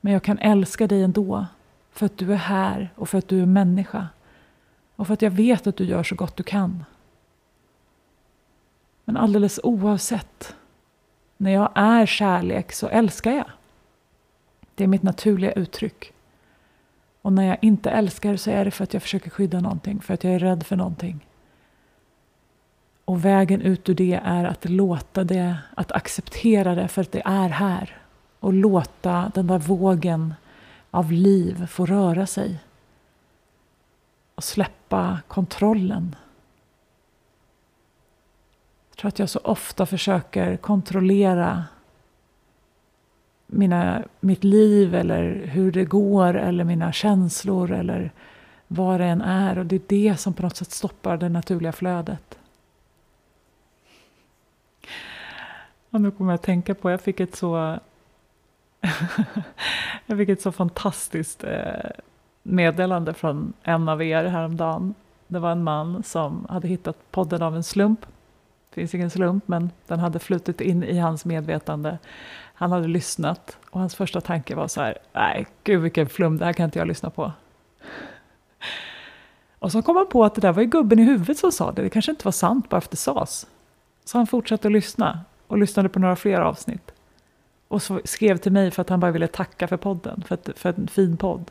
Men 0.00 0.12
jag 0.12 0.22
kan 0.22 0.38
älska 0.38 0.86
dig 0.86 1.02
ändå, 1.02 1.46
för 1.94 2.06
att 2.06 2.18
du 2.18 2.32
är 2.32 2.36
här 2.36 2.90
och 2.94 3.08
för 3.08 3.18
att 3.18 3.28
du 3.28 3.42
är 3.42 3.46
människa. 3.46 4.08
Och 4.96 5.06
för 5.06 5.14
att 5.14 5.22
jag 5.22 5.30
vet 5.30 5.66
att 5.66 5.76
du 5.76 5.84
gör 5.84 6.02
så 6.02 6.14
gott 6.14 6.36
du 6.36 6.42
kan. 6.42 6.84
Men 9.04 9.16
alldeles 9.16 9.60
oavsett 9.62 10.56
när 11.36 11.50
jag 11.50 11.70
är 11.74 12.06
kärlek 12.06 12.72
så 12.72 12.88
älskar 12.88 13.32
jag. 13.32 13.50
Det 14.74 14.84
är 14.84 14.88
mitt 14.88 15.02
naturliga 15.02 15.52
uttryck. 15.52 16.12
Och 17.22 17.32
när 17.32 17.44
jag 17.46 17.58
inte 17.60 17.90
älskar 17.90 18.36
så 18.36 18.50
är 18.50 18.64
det 18.64 18.70
för 18.70 18.84
att 18.84 18.92
jag 18.92 19.02
försöker 19.02 19.30
skydda 19.30 19.60
någonting, 19.60 20.00
för 20.00 20.14
att 20.14 20.24
jag 20.24 20.34
är 20.34 20.38
rädd 20.38 20.66
för 20.66 20.76
någonting. 20.76 21.26
Och 23.04 23.24
vägen 23.24 23.62
ut 23.62 23.88
ur 23.88 23.94
det 23.94 24.20
är 24.24 24.44
att 24.44 24.64
låta 24.64 25.24
det, 25.24 25.56
att 25.74 25.92
acceptera 25.92 26.74
det 26.74 26.88
för 26.88 27.02
att 27.02 27.12
det 27.12 27.22
är 27.24 27.48
här. 27.48 27.96
Och 28.40 28.52
låta 28.52 29.32
den 29.34 29.46
där 29.46 29.58
vågen 29.58 30.34
av 30.94 31.12
liv 31.12 31.66
få 31.66 31.86
röra 31.86 32.26
sig. 32.26 32.58
Och 34.34 34.44
släppa 34.44 35.18
kontrollen 35.28 36.16
jag 38.94 38.98
tror 38.98 39.08
att 39.08 39.18
jag 39.18 39.30
så 39.30 39.40
ofta 39.44 39.86
försöker 39.86 40.56
kontrollera 40.56 41.64
mina, 43.46 44.04
mitt 44.20 44.44
liv 44.44 44.94
eller 44.94 45.46
hur 45.46 45.72
det 45.72 45.84
går 45.84 46.34
eller 46.34 46.64
mina 46.64 46.92
känslor 46.92 47.72
eller 47.72 48.12
vad 48.66 49.00
det 49.00 49.06
än 49.06 49.22
är 49.22 49.58
och 49.58 49.66
det 49.66 49.76
är 49.76 49.82
det 49.86 50.16
som 50.16 50.34
på 50.34 50.42
något 50.42 50.56
sätt 50.56 50.70
stoppar 50.70 51.16
det 51.16 51.28
naturliga 51.28 51.72
flödet. 51.72 52.38
Och 55.90 56.00
nu 56.00 56.10
kommer 56.10 56.32
jag 56.32 56.38
att 56.38 56.42
tänka 56.42 56.74
på, 56.74 56.90
jag 56.90 57.00
fick 57.00 57.20
ett 57.20 57.36
så 57.36 57.78
jag 60.06 60.18
fick 60.18 60.28
ett 60.28 60.42
så 60.42 60.52
fantastiskt 60.52 61.44
eh, 61.44 61.90
meddelande 62.42 63.14
från 63.14 63.52
en 63.62 63.88
av 63.88 64.02
er 64.02 64.24
häromdagen. 64.24 64.94
Det 65.26 65.38
var 65.38 65.52
en 65.52 65.64
man 65.64 66.02
som 66.02 66.46
hade 66.48 66.68
hittat 66.68 66.96
podden 67.10 67.42
av 67.42 67.56
en 67.56 67.62
slump. 67.62 68.06
Det 68.70 68.80
finns 68.80 68.94
ingen 68.94 69.10
slump, 69.10 69.48
men 69.48 69.70
den 69.86 70.00
hade 70.00 70.18
flutit 70.18 70.60
in 70.60 70.84
i 70.84 70.98
hans 70.98 71.24
medvetande. 71.24 71.98
Han 72.54 72.72
hade 72.72 72.88
lyssnat 72.88 73.58
och 73.70 73.80
hans 73.80 73.94
första 73.94 74.20
tanke 74.20 74.54
var 74.54 74.68
så 74.68 74.80
här, 74.80 74.98
nej, 75.12 75.46
gud 75.64 75.82
vilken 75.82 76.08
flum, 76.08 76.38
det 76.38 76.44
här 76.44 76.52
kan 76.52 76.64
inte 76.64 76.78
jag 76.78 76.88
lyssna 76.88 77.10
på. 77.10 77.32
Och 79.58 79.72
så 79.72 79.82
kom 79.82 79.96
han 79.96 80.06
på 80.06 80.24
att 80.24 80.34
det 80.34 80.40
där 80.40 80.52
var 80.52 80.62
ju 80.62 80.68
gubben 80.68 80.98
i 80.98 81.02
huvudet 81.02 81.38
som 81.38 81.52
sa 81.52 81.72
det, 81.72 81.82
det 81.82 81.90
kanske 81.90 82.10
inte 82.10 82.24
var 82.24 82.32
sant 82.32 82.68
bara 82.68 82.80
för 82.80 82.86
att 82.86 82.90
det 82.90 82.96
sades. 82.96 83.46
Så 84.04 84.18
han 84.18 84.26
fortsatte 84.26 84.68
att 84.68 84.72
lyssna 84.72 85.20
och 85.46 85.58
lyssnade 85.58 85.88
på 85.88 85.98
några 85.98 86.16
fler 86.16 86.40
avsnitt. 86.40 86.93
Och 87.74 87.82
skrev 88.04 88.36
till 88.36 88.52
mig 88.52 88.70
för 88.70 88.82
att 88.82 88.88
han 88.88 89.00
bara 89.00 89.10
ville 89.10 89.26
tacka 89.26 89.68
för 89.68 89.76
podden, 89.76 90.22
för, 90.26 90.34
att, 90.34 90.50
för 90.56 90.74
en 90.78 90.88
fin 90.88 91.16
podd. 91.16 91.50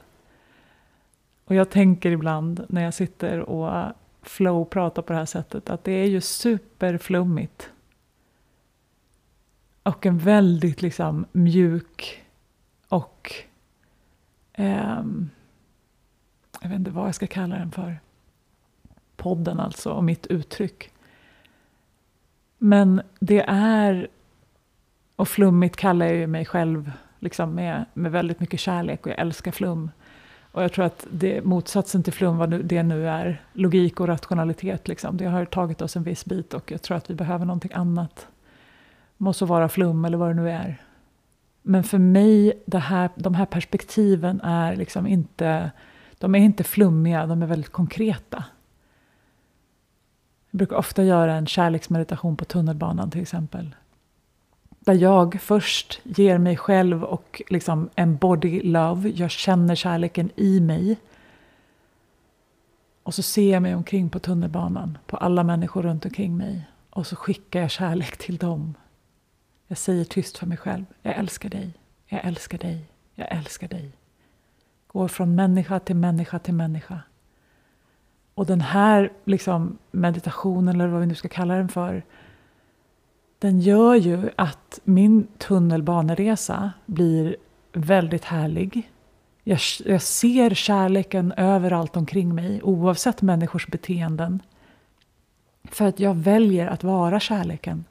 Och 1.46 1.56
jag 1.56 1.70
tänker 1.70 2.12
ibland 2.12 2.66
när 2.70 2.84
jag 2.84 2.94
sitter 2.94 3.40
och 3.40 3.92
flow 4.22 4.66
pratar 4.66 5.02
på 5.02 5.14
det 5.14 5.20
här 5.20 5.26
sättet 5.26 5.70
att 5.70 5.84
det 5.84 5.92
är 5.92 6.06
ju 6.06 6.22
superflummigt. 6.22 7.70
Och 9.84 10.06
en 10.06 10.18
väldigt 10.18 10.82
liksom 10.82 11.26
mjuk 11.32 12.24
och 12.88 13.34
eh, 14.54 15.04
jag 16.62 16.70
vet 16.70 16.80
inte 16.80 16.92
vad 16.92 17.08
jag 17.08 17.16
ska 17.16 17.28
kalla 17.28 17.56
den 17.56 17.72
för. 17.72 18.00
Podden 19.16 19.60
alltså, 19.60 19.92
och 19.92 20.04
mitt 20.04 20.28
uttryck. 20.28 20.92
Men 22.58 23.02
det 23.20 23.46
är, 23.48 24.08
och 25.16 25.28
flummigt 25.28 25.76
kallar 25.76 26.06
jag 26.06 26.16
ju 26.16 26.28
mig 26.28 26.46
själv 26.46 26.92
liksom 27.20 27.56
med, 27.56 27.86
med 27.94 28.12
väldigt 28.12 28.40
mycket 28.40 28.60
kärlek 28.60 29.06
och 29.06 29.12
jag 29.12 29.20
älskar 29.20 29.52
flum. 29.52 29.92
Och 30.52 30.64
jag 30.64 30.74
tror 30.74 30.86
att 30.86 31.08
det, 31.12 31.42
motsatsen 31.44 32.04
till 32.04 32.14
flum, 32.14 32.38
vad 32.38 32.50
det 32.50 32.84
nu 32.84 33.10
är, 33.10 33.42
logik 33.54 34.00
och 34.00 34.08
rationalitet, 34.08 34.88
liksom, 34.88 35.18
det 35.18 35.26
har 35.26 35.46
tagit 35.46 35.82
oss 35.82 35.96
en 35.96 36.04
viss 36.04 36.26
bit 36.26 36.54
och 36.54 36.72
jag 36.72 36.82
tror 36.82 36.98
att 36.98 37.10
vi 37.10 37.16
behöver 37.16 37.46
någonting 37.46 37.72
annat. 37.74 38.28
Måste 39.18 39.46
vara 39.46 39.70
flum 39.70 40.06
eller 40.06 40.18
vad 40.18 40.30
det 40.30 40.34
nu 40.34 40.50
är. 40.50 40.82
Men 41.62 41.84
för 41.84 41.98
mig, 41.98 42.64
det 42.66 42.80
här, 42.80 43.10
de 43.16 43.36
här 43.36 43.46
perspektiven 43.46 44.42
är 44.42 44.76
liksom 44.76 45.08
inte, 45.08 45.72
de 46.18 46.36
är 46.36 46.40
inte 46.40 46.64
flummiga, 46.64 47.26
de 47.26 47.42
är 47.42 47.48
väldigt 47.48 47.72
konkreta. 47.72 48.44
Jag 50.52 50.58
brukar 50.58 50.76
ofta 50.76 51.04
göra 51.04 51.36
en 51.36 51.48
kärleksmeditation 51.48 52.38
på 52.38 52.46
tunnelbanan 52.46 53.12
till 53.12 53.22
exempel. 53.22 53.76
Där 54.86 54.94
jag 54.94 55.42
först 55.42 56.02
ger 56.04 56.38
mig 56.38 56.58
själv 56.58 57.04
och 57.04 57.42
liksom 57.50 57.90
embody 57.96 58.62
love. 58.62 59.10
Jag 59.10 59.32
känner 59.32 59.76
kärleken 59.76 60.30
i 60.36 60.60
mig. 60.60 60.98
Och 63.04 63.14
så 63.14 63.24
ser 63.24 63.54
jag 63.54 63.62
mig 63.62 63.76
omkring 63.76 64.10
på 64.10 64.20
tunnelbanan, 64.20 64.98
på 65.06 65.18
alla 65.18 65.44
människor 65.44 65.84
runt 65.84 66.06
omkring 66.06 66.38
mig. 66.38 66.68
Och 66.90 67.08
så 67.08 67.16
skickar 67.16 67.62
jag 67.62 67.72
kärlek 67.72 68.18
till 68.18 68.38
dem. 68.38 68.74
Jag 69.68 69.78
säger 69.78 70.06
tyst 70.06 70.38
för 70.38 70.48
mig 70.48 70.58
själv. 70.58 70.86
Jag 71.02 71.18
älskar 71.18 71.50
dig. 71.50 71.74
Jag 72.06 72.26
älskar 72.26 72.58
dig. 72.58 72.86
Jag 73.16 73.32
älskar 73.32 73.68
dig. 73.68 73.92
Går 74.88 75.08
från 75.08 75.36
människa 75.36 75.80
till 75.80 75.96
människa 75.96 76.40
till 76.40 76.54
människa. 76.54 77.00
Och 78.34 78.46
den 78.46 78.62
här 78.62 79.12
liksom, 79.26 79.78
meditationen, 79.92 80.76
eller 80.76 80.88
vad 80.88 81.02
vi 81.02 81.08
nu 81.08 81.16
ska 81.16 81.28
kalla 81.28 81.56
den 81.56 81.70
för, 81.70 82.04
den 83.44 83.60
gör 83.60 83.96
ju 83.96 84.30
att 84.36 84.80
min 84.84 85.28
tunnelbaneresa 85.38 86.72
blir 86.86 87.36
väldigt 87.74 88.24
härlig. 88.24 88.92
Jag, 89.44 89.60
jag, 89.86 90.02
ser 90.02 90.54
kärleken 90.54 91.32
överallt 91.38 91.98
omkring 91.98 92.36
mig, 92.36 92.64
oavsett 92.64 93.22
människors 93.22 93.68
beteenden. 93.68 94.40
För 95.64 95.86
att 95.86 96.00
jag 96.00 96.16
väljer 96.16 96.68
att 96.68 96.84
vara 96.84 97.20
kärleken. 97.20 97.86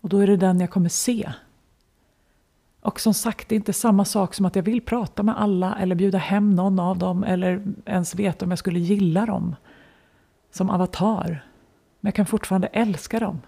Och 0.00 0.08
då 0.08 0.18
är 0.18 0.26
det 0.26 0.36
den 0.36 0.60
jag 0.60 0.70
kommer 0.70 0.88
se. 0.88 1.32
Och 2.80 3.00
som 3.00 3.14
sagt, 3.14 3.48
det 3.48 3.54
är 3.54 3.56
inte 3.56 3.72
samma 3.72 4.04
sak 4.04 4.34
som 4.34 4.46
att 4.46 4.56
jag 4.56 4.62
vill 4.62 4.80
prata 4.80 5.22
med 5.22 5.40
alla 5.40 5.76
eller 5.80 5.94
bjuda 5.94 6.18
hem 6.18 6.54
någon 6.54 6.78
av 6.78 6.98
dem 6.98 7.24
eller 7.24 7.64
ens 7.84 8.14
veta 8.14 8.44
om 8.44 8.50
jag 8.50 8.58
skulle 8.58 8.78
gilla 8.78 9.26
dem 9.26 9.56
som 10.50 10.70
avatar. 10.70 11.44
Men 12.00 12.08
jag 12.08 12.14
kan 12.14 12.26
fortfarande 12.26 12.66
älska 12.66 13.20
dem. 13.20 13.40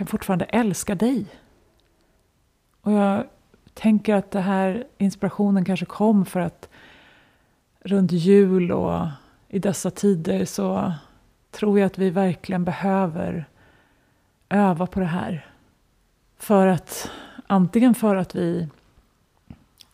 Jag 0.00 0.06
kan 0.06 0.10
fortfarande 0.10 0.44
älska 0.44 0.94
dig. 0.94 1.26
Och 2.80 2.92
jag 2.92 3.24
tänker 3.74 4.14
att 4.14 4.30
den 4.30 4.42
här 4.42 4.86
inspirationen 4.98 5.64
kanske 5.64 5.86
kom 5.86 6.26
för 6.26 6.40
att 6.40 6.68
runt 7.80 8.12
jul 8.12 8.72
och 8.72 9.06
i 9.48 9.58
dessa 9.58 9.90
tider 9.90 10.44
så 10.44 10.92
tror 11.50 11.78
jag 11.78 11.86
att 11.86 11.98
vi 11.98 12.10
verkligen 12.10 12.64
behöver 12.64 13.44
öva 14.48 14.86
på 14.86 15.00
det 15.00 15.06
här. 15.06 15.46
För 16.38 16.66
att 16.66 17.10
antingen 17.46 17.94
för 17.94 18.16
att 18.16 18.34
vi 18.34 18.68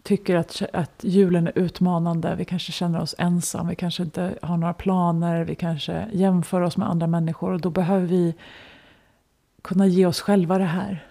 tycker 0.02 0.36
att, 0.36 0.62
att 0.72 1.04
julen 1.04 1.46
är 1.46 1.58
utmanande, 1.58 2.34
vi 2.34 2.44
kanske 2.44 2.72
känner 2.72 3.00
oss 3.00 3.14
ensam, 3.18 3.68
vi 3.68 3.76
kanske 3.76 4.02
inte 4.02 4.38
har 4.42 4.56
några 4.56 4.74
planer, 4.74 5.44
vi 5.44 5.54
kanske 5.54 6.08
jämför 6.12 6.60
oss 6.60 6.76
med 6.76 6.88
andra 6.88 7.06
människor 7.06 7.52
och 7.52 7.60
då 7.60 7.70
behöver 7.70 8.06
vi 8.06 8.34
kunna 9.66 9.87
ge 9.87 10.07
oss 10.07 10.20
själva 10.20 10.59
det 10.59 10.64
här. 10.64 11.07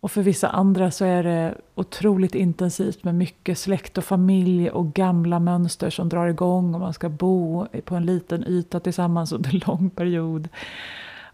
Och 0.00 0.10
för 0.10 0.22
vissa 0.22 0.48
andra 0.48 0.90
så 0.90 1.04
är 1.04 1.22
det 1.22 1.54
otroligt 1.74 2.34
intensivt 2.34 3.04
med 3.04 3.14
mycket 3.14 3.58
släkt 3.58 3.98
och 3.98 4.04
familj 4.04 4.70
och 4.70 4.94
gamla 4.94 5.38
mönster 5.38 5.90
som 5.90 6.08
drar 6.08 6.26
igång 6.26 6.74
och 6.74 6.80
man 6.80 6.94
ska 6.94 7.08
bo 7.08 7.66
på 7.84 7.94
en 7.94 8.06
liten 8.06 8.44
yta 8.46 8.80
tillsammans 8.80 9.32
under 9.32 9.54
en 9.54 9.58
lång 9.66 9.90
period. 9.90 10.48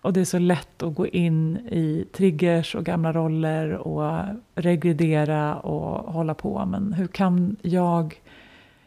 Och 0.03 0.13
det 0.13 0.21
är 0.21 0.25
så 0.25 0.39
lätt 0.39 0.83
att 0.83 0.95
gå 0.95 1.07
in 1.07 1.57
i 1.57 2.05
triggers 2.13 2.75
och 2.75 2.85
gamla 2.85 3.13
roller 3.13 3.75
och 3.75 4.21
regredera 4.55 5.57
och 5.57 6.13
hålla 6.13 6.35
på. 6.35 6.65
Men 6.67 6.93
hur 6.93 7.07
kan 7.07 7.57
jag 7.63 8.23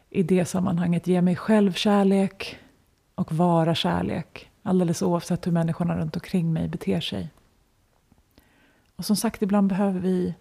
i 0.09 0.23
det 0.23 0.45
sammanhanget 0.45 1.07
ge 1.07 1.21
mig 1.21 1.35
själv 1.35 1.73
kärlek 1.73 2.57
och 3.15 3.31
vara 3.31 3.75
kärlek? 3.75 4.50
Alldeles 4.63 5.01
oavsett 5.01 5.47
hur 5.47 5.51
människorna 5.51 5.97
runt 5.97 6.15
omkring 6.15 6.53
mig 6.53 6.67
beter 6.67 7.01
sig. 7.01 7.29
Och 8.95 9.05
som 9.05 9.15
sagt, 9.15 9.41
ibland 9.41 9.67
behöver 9.67 9.99
vi 9.99 10.35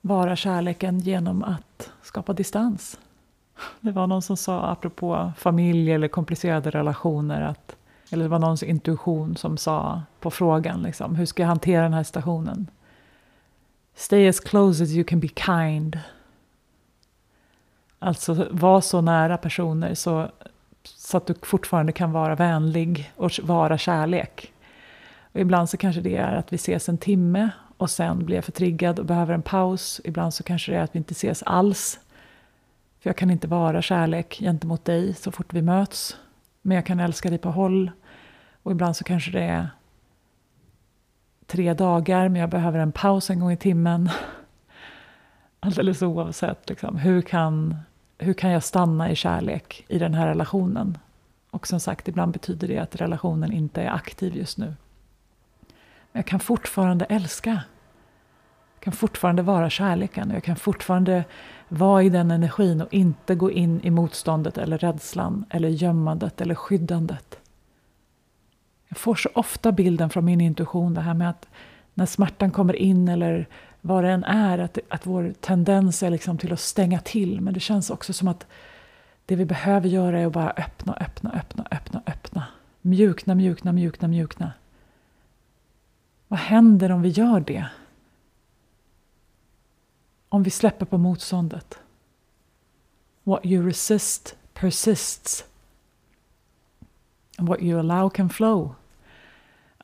vara 0.00 0.36
kärleken 0.36 0.98
genom 0.98 1.44
att 1.44 1.90
skapa 2.02 2.32
distans. 2.32 3.00
Det 3.80 3.90
var 3.90 4.06
någon 4.06 4.22
som 4.22 4.36
sa, 4.36 4.66
apropå 4.66 5.32
familj 5.36 5.92
eller 5.92 6.08
komplicerade 6.08 6.70
relationer, 6.70 7.40
att 7.40 7.76
eller 8.10 8.24
det 8.24 8.28
var 8.28 8.38
någons 8.38 8.62
intuition 8.62 9.36
som 9.36 9.56
sa 9.56 10.02
på 10.20 10.30
frågan, 10.30 10.82
liksom, 10.82 11.16
hur 11.16 11.26
ska 11.26 11.42
jag 11.42 11.48
hantera 11.48 11.82
den 11.82 11.94
här 11.94 12.02
situationen? 12.02 12.70
Stay 13.94 14.28
as 14.28 14.40
close 14.40 14.82
as 14.82 14.90
you 14.90 15.04
can 15.04 15.20
be 15.20 15.28
kind. 15.28 15.98
Alltså 17.98 18.46
var 18.50 18.80
så 18.80 19.00
nära 19.00 19.36
personer 19.38 19.94
så, 19.94 20.30
så 20.96 21.16
att 21.16 21.26
du 21.26 21.34
fortfarande 21.42 21.92
kan 21.92 22.12
vara 22.12 22.34
vänlig 22.34 23.12
och 23.16 23.30
vara 23.42 23.78
kärlek. 23.78 24.52
Och 25.32 25.40
ibland 25.40 25.70
så 25.70 25.76
kanske 25.76 26.00
det 26.00 26.16
är 26.16 26.36
att 26.36 26.52
vi 26.52 26.56
ses 26.56 26.88
en 26.88 26.98
timme 26.98 27.50
och 27.76 27.90
sen 27.90 28.26
blir 28.26 28.36
jag 28.36 28.44
för 28.44 28.52
triggad 28.52 28.98
och 28.98 29.06
behöver 29.06 29.34
en 29.34 29.42
paus. 29.42 30.00
Ibland 30.04 30.34
så 30.34 30.42
kanske 30.42 30.72
det 30.72 30.78
är 30.78 30.82
att 30.82 30.94
vi 30.94 30.98
inte 30.98 31.12
ses 31.12 31.42
alls. 31.42 32.00
För 33.00 33.10
jag 33.10 33.16
kan 33.16 33.30
inte 33.30 33.48
vara 33.48 33.82
kärlek 33.82 34.38
gentemot 34.40 34.84
dig 34.84 35.14
så 35.14 35.32
fort 35.32 35.52
vi 35.52 35.62
möts. 35.62 36.16
Men 36.62 36.74
jag 36.74 36.86
kan 36.86 37.00
älska 37.00 37.30
dig 37.30 37.38
på 37.38 37.50
håll. 37.50 37.90
Och 38.62 38.72
ibland 38.72 38.96
så 38.96 39.04
kanske 39.04 39.30
det 39.30 39.42
är 39.42 39.68
tre 41.46 41.74
dagar, 41.74 42.28
men 42.28 42.40
jag 42.40 42.50
behöver 42.50 42.78
en 42.78 42.92
paus 42.92 43.30
en 43.30 43.40
gång 43.40 43.52
i 43.52 43.56
timmen. 43.56 44.10
Alldeles 45.60 46.02
oavsett. 46.02 46.68
Liksom. 46.68 46.96
Hur, 46.96 47.22
kan, 47.22 47.76
hur 48.18 48.34
kan 48.34 48.50
jag 48.50 48.64
stanna 48.64 49.10
i 49.10 49.16
kärlek 49.16 49.84
i 49.88 49.98
den 49.98 50.14
här 50.14 50.26
relationen? 50.26 50.98
Och 51.50 51.66
som 51.66 51.80
sagt, 51.80 52.08
ibland 52.08 52.32
betyder 52.32 52.68
det 52.68 52.78
att 52.78 52.96
relationen 52.96 53.52
inte 53.52 53.82
är 53.82 53.90
aktiv 53.90 54.36
just 54.36 54.58
nu. 54.58 54.66
Men 56.12 56.20
jag 56.20 56.26
kan 56.26 56.40
fortfarande 56.40 57.04
älska. 57.04 57.50
Jag 58.74 58.80
kan 58.80 58.92
fortfarande 58.92 59.42
vara 59.42 59.70
kärleken. 59.70 60.30
Jag 60.30 60.44
kan 60.44 60.56
fortfarande 60.56 61.24
vara 61.68 62.02
i 62.02 62.08
den 62.08 62.30
energin 62.30 62.82
och 62.82 62.94
inte 62.94 63.34
gå 63.34 63.50
in 63.50 63.80
i 63.82 63.90
motståndet 63.90 64.58
eller 64.58 64.78
rädslan 64.78 65.44
eller 65.50 65.68
gömmandet 65.68 66.40
eller 66.40 66.54
skyddandet. 66.54 67.38
Jag 68.88 68.98
får 68.98 69.14
så 69.14 69.28
ofta 69.34 69.72
bilden 69.72 70.10
från 70.10 70.24
min 70.24 70.40
intuition, 70.40 70.94
det 70.94 71.00
här 71.00 71.14
med 71.14 71.30
att 71.30 71.48
när 71.94 72.06
smärtan 72.06 72.50
kommer 72.50 72.76
in 72.76 73.08
eller 73.08 73.48
vad 73.80 74.04
det 74.04 74.10
än 74.10 74.24
är, 74.24 74.58
att, 74.58 74.78
att 74.88 75.06
vår 75.06 75.34
tendens 75.40 76.02
är 76.02 76.10
liksom 76.10 76.38
till 76.38 76.52
att 76.52 76.60
stänga 76.60 77.00
till. 77.00 77.40
Men 77.40 77.54
det 77.54 77.60
känns 77.60 77.90
också 77.90 78.12
som 78.12 78.28
att 78.28 78.46
det 79.26 79.36
vi 79.36 79.44
behöver 79.44 79.88
göra 79.88 80.20
är 80.20 80.26
att 80.26 80.32
bara 80.32 80.50
öppna, 80.50 80.94
öppna, 81.00 81.32
öppna, 81.32 81.66
öppna, 81.70 82.02
öppna. 82.06 82.46
Mjukna, 82.80 83.34
mjukna, 83.34 83.72
mjukna, 83.72 84.08
mjukna. 84.08 84.52
Vad 86.28 86.40
händer 86.40 86.92
om 86.92 87.02
vi 87.02 87.08
gör 87.08 87.40
det? 87.40 87.66
Om 90.28 90.42
vi 90.42 90.50
släpper 90.50 90.86
på 90.86 90.98
motståndet? 90.98 91.78
What 93.24 93.46
you 93.46 93.66
resist 93.66 94.36
persists. 94.54 95.44
And 97.38 97.48
what 97.48 97.62
you 97.62 97.78
allow 97.78 98.10
can 98.10 98.30
flow. 98.30 98.74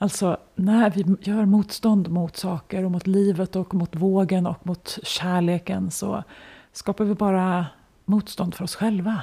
Alltså, 0.05 0.37
när 0.55 0.91
vi 0.91 1.17
gör 1.21 1.45
motstånd 1.45 2.11
mot 2.11 2.37
saker 2.37 2.85
och 2.85 2.91
mot 2.91 3.07
livet 3.07 3.57
och 3.57 3.75
mot 3.75 3.97
vågen 3.97 4.47
och 4.47 4.67
mot 4.67 4.99
kärleken 5.03 5.91
så 5.91 6.23
skapar 6.73 7.05
vi 7.05 7.15
bara 7.15 7.67
motstånd 8.05 8.55
för 8.55 8.65
oss 8.65 8.75
själva. 8.77 9.23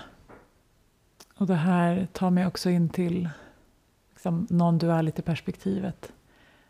Och 1.38 1.48
det 1.48 1.56
här 1.56 2.08
tar 2.14 2.30
mig 2.30 2.48
också 2.48 2.70
in 2.70 2.90
till 2.90 3.30
liksom, 4.12 4.48
non-duality-perspektivet. 4.50 6.12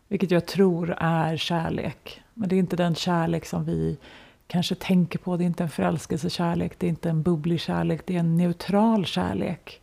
Vilket 0.08 0.30
jag 0.30 0.46
tror 0.46 0.96
är 0.98 1.36
kärlek. 1.36 2.22
Men 2.34 2.48
det 2.48 2.54
är 2.54 2.58
inte 2.58 2.76
den 2.76 2.94
kärlek 2.94 3.46
som 3.46 3.64
vi 3.64 3.98
kanske 4.46 4.74
tänker 4.74 5.18
på. 5.18 5.36
Det 5.36 5.44
är 5.44 5.46
inte 5.46 5.62
en 5.62 5.70
förälskelsekärlek, 5.70 6.78
det 6.78 6.86
är 6.86 6.90
inte 6.90 7.10
en 7.10 7.22
bubblig 7.22 7.60
kärlek. 7.60 8.06
Det 8.06 8.14
är 8.16 8.20
en 8.20 8.36
neutral 8.36 9.06
kärlek. 9.06 9.80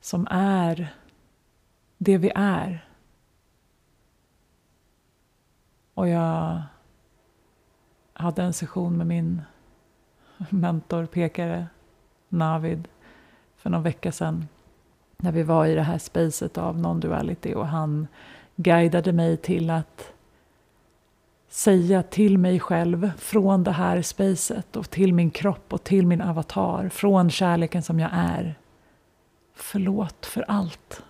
Som 0.00 0.26
är 0.30 0.94
det 1.98 2.18
vi 2.18 2.32
är. 2.34 2.84
Och 5.94 6.08
jag 6.08 6.62
hade 8.12 8.42
en 8.42 8.52
session 8.52 8.96
med 8.96 9.06
min 9.06 9.42
mentor, 10.50 11.06
pekare, 11.06 11.66
Navid, 12.28 12.88
för 13.56 13.70
någon 13.70 13.82
vecka 13.82 14.12
sedan. 14.12 14.48
När 15.16 15.32
vi 15.32 15.42
var 15.42 15.66
i 15.66 15.74
det 15.74 15.82
här 15.82 15.98
spacet 15.98 16.58
av 16.58 16.78
non-duality 16.78 17.54
och 17.54 17.66
han 17.66 18.06
guidade 18.56 19.12
mig 19.12 19.36
till 19.36 19.70
att 19.70 20.12
säga 21.48 22.02
till 22.02 22.38
mig 22.38 22.60
själv 22.60 23.10
från 23.18 23.64
det 23.64 23.72
här 23.72 24.02
spacet 24.02 24.76
och 24.76 24.90
till 24.90 25.14
min 25.14 25.30
kropp 25.30 25.72
och 25.72 25.84
till 25.84 26.06
min 26.06 26.20
avatar, 26.20 26.88
från 26.88 27.30
kärleken 27.30 27.82
som 27.82 28.00
jag 28.00 28.10
är. 28.12 28.54
Förlåt 29.54 30.26
för 30.26 30.44
allt. 30.48 31.02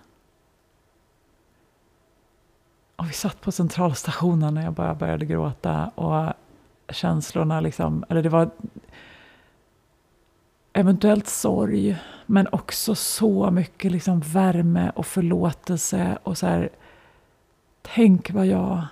Och 2.99 3.09
vi 3.09 3.13
satt 3.13 3.41
på 3.41 3.53
centralstationen 3.53 4.57
och 4.57 4.63
jag 4.63 4.73
bara 4.73 4.95
började 4.95 5.27
gråta 5.27 5.89
och 5.89 6.33
känslorna 6.89 7.61
liksom, 7.61 8.05
eller 8.09 8.23
det 8.23 8.29
var 8.29 8.51
eventuellt 10.73 11.29
sorg, 11.29 11.97
men 12.27 12.49
också 12.53 12.95
så 12.95 13.51
mycket 13.51 13.93
liksom 13.93 14.21
värme 14.21 14.93
och 14.95 15.07
förlåtelse 15.07 16.19
och 16.23 16.39
så 16.39 16.47
här, 16.47 16.71
tänk 17.83 18.31
vad 18.31 18.47
jag 18.47 18.87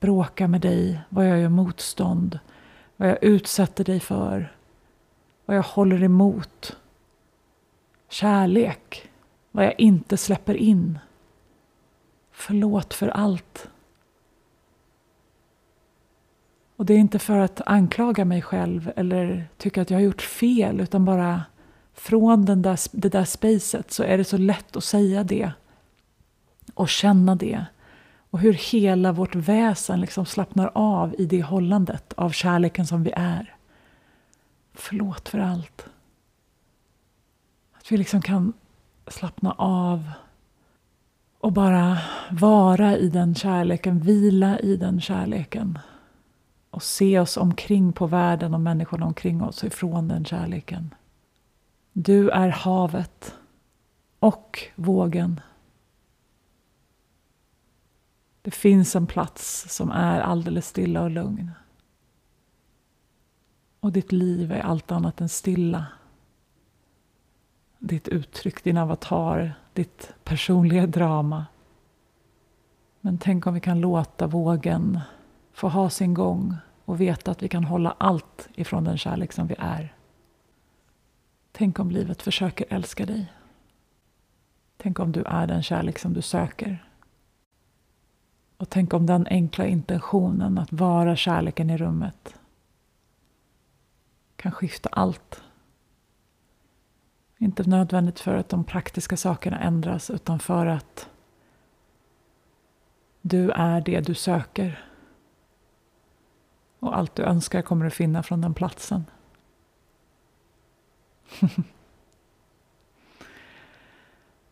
bråkar 0.00 0.48
med 0.48 0.60
dig, 0.60 1.00
vad 1.08 1.28
jag 1.28 1.38
gör 1.38 1.48
motstånd, 1.48 2.38
vad 2.96 3.08
jag 3.08 3.24
utsätter 3.24 3.84
dig 3.84 4.00
för, 4.00 4.52
vad 5.46 5.56
jag 5.56 5.62
håller 5.62 6.02
emot. 6.02 6.76
Kärlek, 8.08 9.08
vad 9.50 9.64
jag 9.64 9.80
inte 9.80 10.16
släpper 10.16 10.54
in. 10.54 10.98
Förlåt 12.40 12.94
för 12.94 13.08
allt. 13.08 13.68
Och 16.76 16.86
det 16.86 16.94
är 16.94 16.98
inte 16.98 17.18
för 17.18 17.38
att 17.38 17.60
anklaga 17.66 18.24
mig 18.24 18.42
själv 18.42 18.92
eller 18.96 19.48
tycka 19.56 19.82
att 19.82 19.90
jag 19.90 19.98
har 19.98 20.02
gjort 20.02 20.22
fel 20.22 20.80
utan 20.80 21.04
bara 21.04 21.42
från 21.94 22.44
den 22.44 22.62
där, 22.62 22.78
det 22.92 23.08
där 23.08 23.24
spacet 23.24 23.92
så 23.92 24.02
är 24.02 24.18
det 24.18 24.24
så 24.24 24.36
lätt 24.36 24.76
att 24.76 24.84
säga 24.84 25.24
det 25.24 25.52
och 26.74 26.88
känna 26.88 27.34
det. 27.34 27.64
Och 28.30 28.38
hur 28.38 28.52
hela 28.52 29.12
vårt 29.12 29.34
väsen 29.34 30.00
liksom 30.00 30.26
slappnar 30.26 30.70
av 30.74 31.14
i 31.18 31.26
det 31.26 31.42
hållandet 31.42 32.12
av 32.12 32.30
kärleken 32.30 32.86
som 32.86 33.04
vi 33.04 33.12
är. 33.16 33.56
Förlåt 34.74 35.28
för 35.28 35.38
allt. 35.38 35.86
Att 37.72 37.92
vi 37.92 37.96
liksom 37.96 38.22
kan 38.22 38.52
slappna 39.06 39.52
av 39.58 40.10
och 41.40 41.52
bara 41.52 41.98
vara 42.30 42.96
i 42.96 43.08
den 43.08 43.34
kärleken, 43.34 43.98
vila 43.98 44.58
i 44.58 44.76
den 44.76 45.00
kärleken. 45.00 45.78
Och 46.70 46.82
se 46.82 47.18
oss 47.18 47.36
omkring 47.36 47.92
på 47.92 48.06
världen 48.06 48.54
och 48.54 48.60
människorna 48.60 49.06
omkring 49.06 49.42
oss 49.42 49.64
ifrån 49.64 50.08
den 50.08 50.24
kärleken. 50.24 50.94
Du 51.92 52.30
är 52.30 52.48
havet 52.48 53.34
och 54.18 54.58
vågen. 54.74 55.40
Det 58.42 58.50
finns 58.50 58.96
en 58.96 59.06
plats 59.06 59.74
som 59.76 59.90
är 59.90 60.20
alldeles 60.20 60.66
stilla 60.66 61.02
och 61.02 61.10
lugn. 61.10 61.50
Och 63.80 63.92
ditt 63.92 64.12
liv 64.12 64.52
är 64.52 64.60
allt 64.60 64.92
annat 64.92 65.20
än 65.20 65.28
stilla. 65.28 65.86
Ditt 67.82 68.08
uttryck, 68.08 68.64
din 68.64 68.76
avatar, 68.76 69.54
ditt 69.72 70.12
personliga 70.24 70.86
drama. 70.86 71.46
Men 73.00 73.18
tänk 73.18 73.46
om 73.46 73.54
vi 73.54 73.60
kan 73.60 73.80
låta 73.80 74.26
vågen 74.26 75.00
få 75.52 75.68
ha 75.68 75.90
sin 75.90 76.14
gång 76.14 76.56
och 76.84 77.00
veta 77.00 77.30
att 77.30 77.42
vi 77.42 77.48
kan 77.48 77.64
hålla 77.64 77.94
allt 77.98 78.48
ifrån 78.54 78.84
den 78.84 78.98
kärlek 78.98 79.32
som 79.32 79.46
vi 79.46 79.54
är. 79.58 79.94
Tänk 81.52 81.78
om 81.78 81.90
livet 81.90 82.22
försöker 82.22 82.66
älska 82.68 83.06
dig. 83.06 83.32
Tänk 84.76 84.98
om 85.00 85.12
du 85.12 85.22
är 85.22 85.46
den 85.46 85.62
kärlek 85.62 85.98
som 85.98 86.14
du 86.14 86.22
söker. 86.22 86.86
Och 88.56 88.70
tänk 88.70 88.94
om 88.94 89.06
den 89.06 89.26
enkla 89.26 89.66
intentionen 89.66 90.58
att 90.58 90.72
vara 90.72 91.16
kärleken 91.16 91.70
i 91.70 91.76
rummet 91.76 92.34
kan 94.36 94.52
skifta 94.52 94.88
allt. 94.92 95.42
Inte 97.42 97.62
nödvändigt 97.62 98.20
för 98.20 98.34
att 98.34 98.48
de 98.48 98.64
praktiska 98.64 99.16
sakerna 99.16 99.58
ändras 99.60 100.10
utan 100.10 100.38
för 100.38 100.66
att 100.66 101.08
du 103.20 103.50
är 103.50 103.80
det 103.80 104.00
du 104.00 104.14
söker. 104.14 104.84
Och 106.78 106.96
allt 106.96 107.14
du 107.14 107.22
önskar 107.22 107.62
kommer 107.62 107.84
du 107.84 107.90
finna 107.90 108.22
från 108.22 108.40
den 108.40 108.54
platsen. 108.54 109.04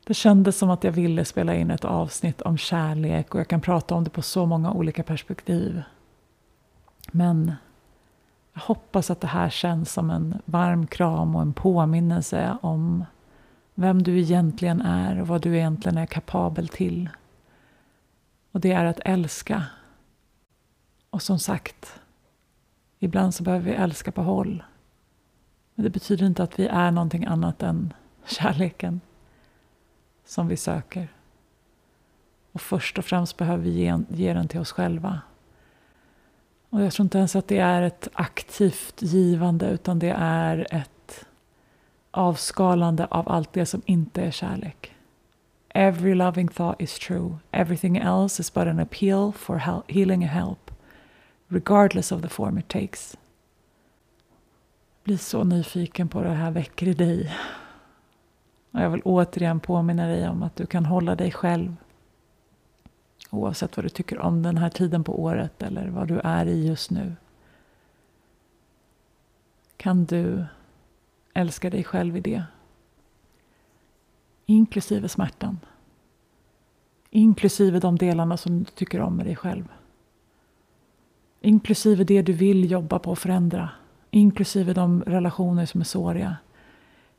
Det 0.04 0.14
kändes 0.14 0.58
som 0.58 0.70
att 0.70 0.84
jag 0.84 0.92
ville 0.92 1.24
spela 1.24 1.54
in 1.54 1.70
ett 1.70 1.84
avsnitt 1.84 2.42
om 2.42 2.58
kärlek 2.58 3.34
och 3.34 3.40
jag 3.40 3.48
kan 3.48 3.60
prata 3.60 3.94
om 3.94 4.04
det 4.04 4.10
på 4.10 4.22
så 4.22 4.46
många 4.46 4.72
olika 4.72 5.02
perspektiv. 5.02 5.82
Men 7.10 7.52
jag 8.52 8.60
hoppas 8.60 9.10
att 9.10 9.20
det 9.20 9.26
här 9.26 9.50
känns 9.50 9.92
som 9.92 10.10
en 10.10 10.42
varm 10.44 10.86
kram 10.86 11.36
och 11.36 11.42
en 11.42 11.52
påminnelse 11.52 12.56
om 12.62 13.04
vem 13.74 14.02
du 14.02 14.18
egentligen 14.20 14.80
är 14.80 15.20
och 15.20 15.28
vad 15.28 15.42
du 15.42 15.56
egentligen 15.56 15.98
är 15.98 16.06
kapabel 16.06 16.68
till. 16.68 17.08
Och 18.52 18.60
det 18.60 18.72
är 18.72 18.84
att 18.84 19.00
älska. 19.04 19.64
Och 21.10 21.22
som 21.22 21.38
sagt, 21.38 22.00
ibland 22.98 23.34
så 23.34 23.42
behöver 23.42 23.64
vi 23.64 23.72
älska 23.72 24.12
på 24.12 24.22
håll. 24.22 24.62
Men 25.74 25.84
det 25.84 25.90
betyder 25.90 26.26
inte 26.26 26.42
att 26.42 26.58
vi 26.58 26.66
är 26.66 26.90
någonting 26.90 27.24
annat 27.24 27.62
än 27.62 27.92
kärleken 28.26 29.00
som 30.24 30.48
vi 30.48 30.56
söker. 30.56 31.08
Och 32.52 32.60
först 32.60 32.98
och 32.98 33.04
främst 33.04 33.36
behöver 33.36 33.64
vi 33.64 33.70
ge, 33.70 33.98
ge 34.08 34.34
den 34.34 34.48
till 34.48 34.60
oss 34.60 34.72
själva. 34.72 35.20
Och 36.70 36.82
jag 36.82 36.92
tror 36.92 37.04
inte 37.04 37.18
ens 37.18 37.36
att 37.36 37.48
det 37.48 37.58
är 37.58 37.82
ett 37.82 38.08
aktivt 38.12 39.02
givande 39.02 39.70
utan 39.70 39.98
det 39.98 40.14
är 40.18 40.66
ett 40.70 41.26
avskalande 42.10 43.06
av 43.10 43.28
allt 43.28 43.52
det 43.52 43.66
som 43.66 43.82
inte 43.84 44.22
är 44.22 44.30
kärlek. 44.30 44.94
Every 45.68 46.14
loving 46.14 46.48
thought 46.48 46.80
is 46.80 46.98
true. 46.98 47.38
Everything 47.50 47.96
else 47.96 48.40
is 48.40 48.54
but 48.54 48.66
an 48.66 48.80
appeal 48.80 49.32
for 49.32 49.82
healing 49.88 50.22
and 50.22 50.32
help, 50.32 50.70
regardless 51.48 52.12
of 52.12 52.22
the 52.22 52.28
form 52.28 52.58
it 52.58 52.68
takes. 52.68 53.16
Jag 54.98 55.04
blir 55.04 55.16
så 55.16 55.44
nyfiken 55.44 56.08
på 56.08 56.22
det 56.22 56.28
här 56.28 56.50
väcker 56.50 56.88
i 56.88 56.94
dig. 56.94 57.36
Och 58.72 58.80
jag 58.80 58.90
vill 58.90 59.02
återigen 59.04 59.60
påminna 59.60 60.06
dig 60.06 60.28
om 60.28 60.42
att 60.42 60.56
du 60.56 60.66
kan 60.66 60.86
hålla 60.86 61.14
dig 61.14 61.32
själv 61.32 61.76
oavsett 63.30 63.76
vad 63.76 63.84
du 63.84 63.88
tycker 63.88 64.18
om 64.18 64.42
den 64.42 64.56
här 64.56 64.70
tiden 64.70 65.04
på 65.04 65.22
året 65.22 65.62
eller 65.62 65.88
vad 65.88 66.08
du 66.08 66.20
är 66.24 66.46
i 66.46 66.66
just 66.66 66.90
nu. 66.90 67.16
Kan 69.76 70.04
du 70.04 70.44
älska 71.34 71.70
dig 71.70 71.84
själv 71.84 72.16
i 72.16 72.20
det? 72.20 72.44
Inklusive 74.46 75.08
smärtan. 75.08 75.58
Inklusive 77.10 77.80
de 77.80 77.98
delarna 77.98 78.36
som 78.36 78.58
du 78.58 78.64
tycker 78.64 79.00
om 79.00 79.16
med 79.16 79.26
dig 79.26 79.36
själv. 79.36 79.68
Inklusive 81.40 82.04
det 82.04 82.22
du 82.22 82.32
vill 82.32 82.70
jobba 82.70 82.98
på 82.98 83.12
att 83.12 83.18
förändra. 83.18 83.70
inklusive 84.10 84.72
de 84.72 85.02
relationer 85.02 85.66
som 85.66 85.80
är 85.80 85.84
såriga. 85.84 86.36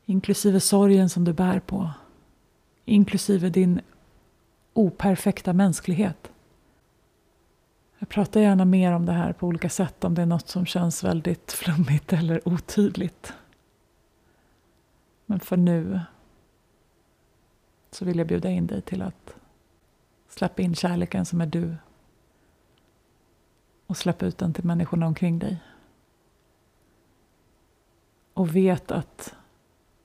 Inklusive 0.05 0.59
sorgen 0.59 1.09
som 1.09 1.23
du 1.23 1.33
bär 1.33 1.59
på. 1.59 1.89
Inklusive 2.85 3.49
din 3.49 3.81
operfekta 4.73 5.53
mänsklighet. 5.53 6.31
Jag 7.99 8.09
pratar 8.09 8.41
gärna 8.41 8.65
mer 8.65 8.91
om 8.91 9.05
det 9.05 9.11
här 9.11 9.33
på 9.33 9.47
olika 9.47 9.69
sätt 9.69 10.03
om 10.03 10.15
det 10.15 10.21
är 10.21 10.25
något 10.25 10.47
som 10.47 10.65
känns 10.65 11.03
väldigt 11.03 11.51
flummigt 11.51 12.13
eller 12.13 12.47
otydligt. 12.47 13.33
Men 15.25 15.39
för 15.39 15.57
nu 15.57 16.01
så 17.91 18.05
vill 18.05 18.17
jag 18.17 18.27
bjuda 18.27 18.49
in 18.49 18.67
dig 18.67 18.81
till 18.81 19.01
att 19.01 19.35
släppa 20.29 20.61
in 20.61 20.75
kärleken 20.75 21.25
som 21.25 21.41
är 21.41 21.45
du 21.45 21.75
och 23.87 23.97
släppa 23.97 24.25
ut 24.25 24.37
den 24.37 24.53
till 24.53 24.65
människorna 24.65 25.07
omkring 25.07 25.39
dig. 25.39 25.57
Och 28.33 28.55
vet 28.55 28.91
att 28.91 29.35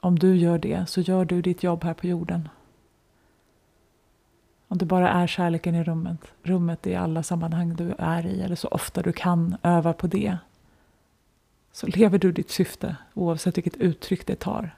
om 0.00 0.18
du 0.18 0.36
gör 0.36 0.58
det 0.58 0.86
så 0.88 1.00
gör 1.00 1.24
du 1.24 1.42
ditt 1.42 1.62
jobb 1.62 1.84
här 1.84 1.94
på 1.94 2.06
jorden. 2.06 2.48
Om 4.74 4.78
det 4.78 4.84
bara 4.84 5.10
är 5.10 5.26
kärleken 5.26 5.74
i 5.74 5.84
rummet, 5.84 6.20
rummet 6.42 6.86
i 6.86 6.94
alla 6.94 7.22
sammanhang 7.22 7.76
du 7.76 7.94
är 7.98 8.26
i 8.26 8.40
eller 8.40 8.56
så 8.56 8.68
ofta 8.68 9.02
du 9.02 9.12
kan 9.12 9.56
öva 9.62 9.92
på 9.92 10.06
det 10.06 10.38
så 11.72 11.86
lever 11.86 12.18
du 12.18 12.32
ditt 12.32 12.50
syfte 12.50 12.96
oavsett 13.14 13.56
vilket 13.56 13.76
uttryck 13.76 14.26
det 14.26 14.36
tar. 14.36 14.76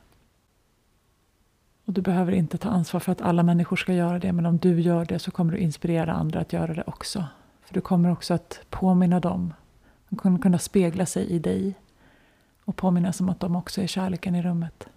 Och 1.84 1.92
du 1.92 2.00
behöver 2.00 2.32
inte 2.32 2.58
ta 2.58 2.68
ansvar 2.68 3.00
för 3.00 3.12
att 3.12 3.20
alla 3.20 3.42
människor 3.42 3.76
ska 3.76 3.92
göra 3.92 4.18
det 4.18 4.32
men 4.32 4.46
om 4.46 4.58
du 4.58 4.80
gör 4.80 5.04
det 5.04 5.18
så 5.18 5.30
kommer 5.30 5.52
du 5.52 5.58
inspirera 5.58 6.12
andra 6.12 6.40
att 6.40 6.52
göra 6.52 6.74
det 6.74 6.84
också. 6.86 7.24
För 7.62 7.74
du 7.74 7.80
kommer 7.80 8.12
också 8.12 8.34
att 8.34 8.60
påminna 8.70 9.20
dem. 9.20 9.54
De 10.08 10.16
kommer 10.16 10.38
kunna 10.38 10.58
spegla 10.58 11.06
sig 11.06 11.26
i 11.26 11.38
dig 11.38 11.74
och 12.64 12.76
påminnas 12.76 13.20
om 13.20 13.28
att 13.28 13.40
de 13.40 13.56
också 13.56 13.82
är 13.82 13.86
kärleken 13.86 14.34
i 14.34 14.42
rummet. 14.42 14.88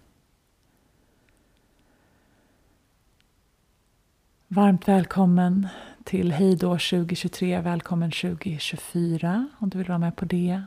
Varmt 4.52 4.88
välkommen 4.88 5.68
till 6.04 6.32
Hejdå 6.32 6.70
2023. 6.70 7.60
Välkommen 7.60 8.10
2024 8.10 9.48
om 9.58 9.70
du 9.70 9.78
vill 9.78 9.86
vara 9.86 9.98
med 9.98 10.16
på 10.16 10.24
det. 10.24 10.62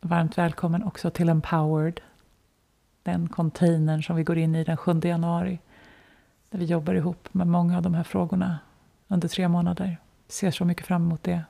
Varmt 0.00 0.38
välkommen 0.38 0.82
också 0.82 1.10
till 1.10 1.28
Empowered. 1.28 2.00
Den 3.02 3.28
containern 3.28 4.02
som 4.02 4.16
vi 4.16 4.24
går 4.24 4.38
in 4.38 4.54
i 4.54 4.64
den 4.64 4.76
7 4.76 5.00
januari. 5.04 5.58
Där 6.50 6.58
vi 6.58 6.64
jobbar 6.64 6.94
ihop 6.94 7.34
med 7.34 7.46
många 7.46 7.76
av 7.76 7.82
de 7.82 7.94
här 7.94 8.02
frågorna 8.02 8.58
under 9.08 9.28
tre 9.28 9.48
månader. 9.48 9.96
Ser 10.28 10.50
så 10.50 10.64
mycket 10.64 10.86
fram 10.86 11.02
emot 11.02 11.22
det. 11.22 11.44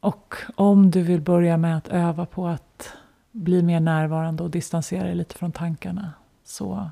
Och 0.00 0.34
om 0.54 0.90
du 0.90 1.02
vill 1.02 1.20
börja 1.20 1.56
med 1.56 1.76
att 1.76 1.88
öva 1.88 2.26
på 2.26 2.46
att 2.46 2.92
bli 3.30 3.62
mer 3.62 3.80
närvarande 3.80 4.42
och 4.42 4.50
distansera 4.50 5.04
dig 5.04 5.14
lite 5.14 5.34
från 5.34 5.52
tankarna 5.52 6.12
så 6.44 6.90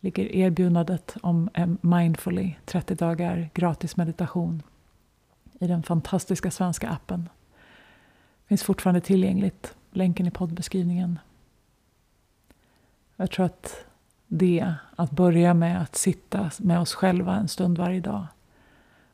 ligger 0.00 0.34
erbjudandet 0.34 1.16
om 1.22 1.50
en 1.54 1.78
Mindfully 1.80 2.54
30 2.64 2.94
dagar 2.94 3.50
gratis 3.54 3.96
meditation 3.96 4.62
i 5.60 5.66
den 5.66 5.82
fantastiska 5.82 6.50
svenska 6.50 6.88
appen. 6.88 7.28
Finns 8.46 8.62
fortfarande 8.62 9.00
tillgängligt. 9.00 9.74
Länken 9.90 10.26
i 10.26 10.30
poddbeskrivningen. 10.30 11.18
Jag 13.16 13.30
tror 13.30 13.46
att 13.46 13.84
det, 14.26 14.74
att 14.96 15.10
börja 15.10 15.54
med 15.54 15.82
att 15.82 15.96
sitta 15.96 16.50
med 16.58 16.80
oss 16.80 16.94
själva 16.94 17.36
en 17.36 17.48
stund 17.48 17.78
varje 17.78 18.00
dag 18.00 18.26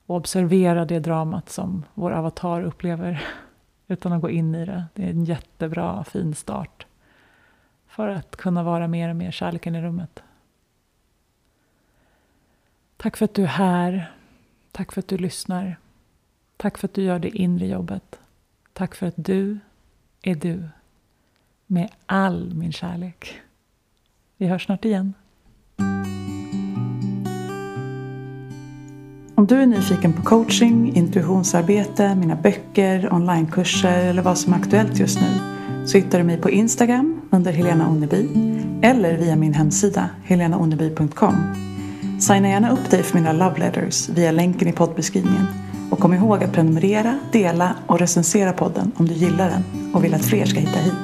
och 0.06 0.16
observera 0.16 0.84
det 0.84 0.98
dramat 0.98 1.48
som 1.48 1.84
vår 1.94 2.10
avatar 2.10 2.62
upplever 2.62 3.24
utan 3.88 4.12
att 4.12 4.22
gå 4.22 4.30
in 4.30 4.54
i 4.54 4.66
det. 4.66 4.84
Det 4.94 5.04
är 5.04 5.10
en 5.10 5.24
jättebra, 5.24 6.04
fin 6.04 6.34
start 6.34 6.86
för 7.86 8.08
att 8.08 8.36
kunna 8.36 8.62
vara 8.62 8.88
mer 8.88 9.08
och 9.08 9.16
mer 9.16 9.30
kärleken 9.30 9.74
i 9.74 9.82
rummet. 9.82 10.23
Tack 13.04 13.16
för 13.16 13.24
att 13.24 13.34
du 13.34 13.42
är 13.42 13.46
här. 13.46 14.12
Tack 14.72 14.92
för 14.92 15.00
att 15.00 15.08
du 15.08 15.18
lyssnar. 15.18 15.78
Tack 16.56 16.78
för 16.78 16.88
att 16.88 16.94
du 16.94 17.02
gör 17.02 17.18
det 17.18 17.28
inre 17.28 17.66
jobbet. 17.66 18.18
Tack 18.72 18.94
för 18.94 19.06
att 19.06 19.14
du 19.16 19.58
är 20.22 20.34
du. 20.34 20.68
Med 21.66 21.90
all 22.06 22.54
min 22.54 22.72
kärlek. 22.72 23.34
Vi 24.36 24.46
hörs 24.46 24.64
snart 24.64 24.84
igen. 24.84 25.14
Om 29.34 29.46
du 29.48 29.62
är 29.62 29.66
nyfiken 29.66 30.12
på 30.12 30.22
coaching, 30.22 30.96
intuitionsarbete, 30.96 32.14
mina 32.14 32.36
böcker, 32.36 33.12
onlinekurser 33.12 34.04
eller 34.04 34.22
vad 34.22 34.38
som 34.38 34.52
är 34.52 34.56
aktuellt 34.56 34.98
just 34.98 35.20
nu 35.20 35.40
så 35.86 35.98
hittar 35.98 36.18
du 36.18 36.24
mig 36.24 36.40
på 36.40 36.50
Instagram 36.50 37.20
under 37.30 37.52
Helena 37.52 37.88
Onneby 37.88 38.28
eller 38.82 39.16
via 39.16 39.36
min 39.36 39.54
hemsida 39.54 40.10
helenaonneby.com. 40.24 41.73
Signa 42.24 42.48
gärna 42.48 42.72
upp 42.72 42.90
dig 42.90 43.02
för 43.02 43.18
mina 43.18 43.32
love 43.32 43.58
letters 43.58 44.08
via 44.08 44.32
länken 44.32 44.68
i 44.68 44.72
poddbeskrivningen 44.72 45.46
och 45.90 45.98
kom 45.98 46.14
ihåg 46.14 46.44
att 46.44 46.52
prenumerera, 46.52 47.18
dela 47.32 47.74
och 47.86 47.98
recensera 47.98 48.52
podden 48.52 48.92
om 48.96 49.08
du 49.08 49.14
gillar 49.14 49.50
den 49.50 49.92
och 49.94 50.04
vill 50.04 50.14
att 50.14 50.24
fler 50.24 50.44
ska 50.44 50.60
hitta 50.60 50.78
hit. 50.78 51.03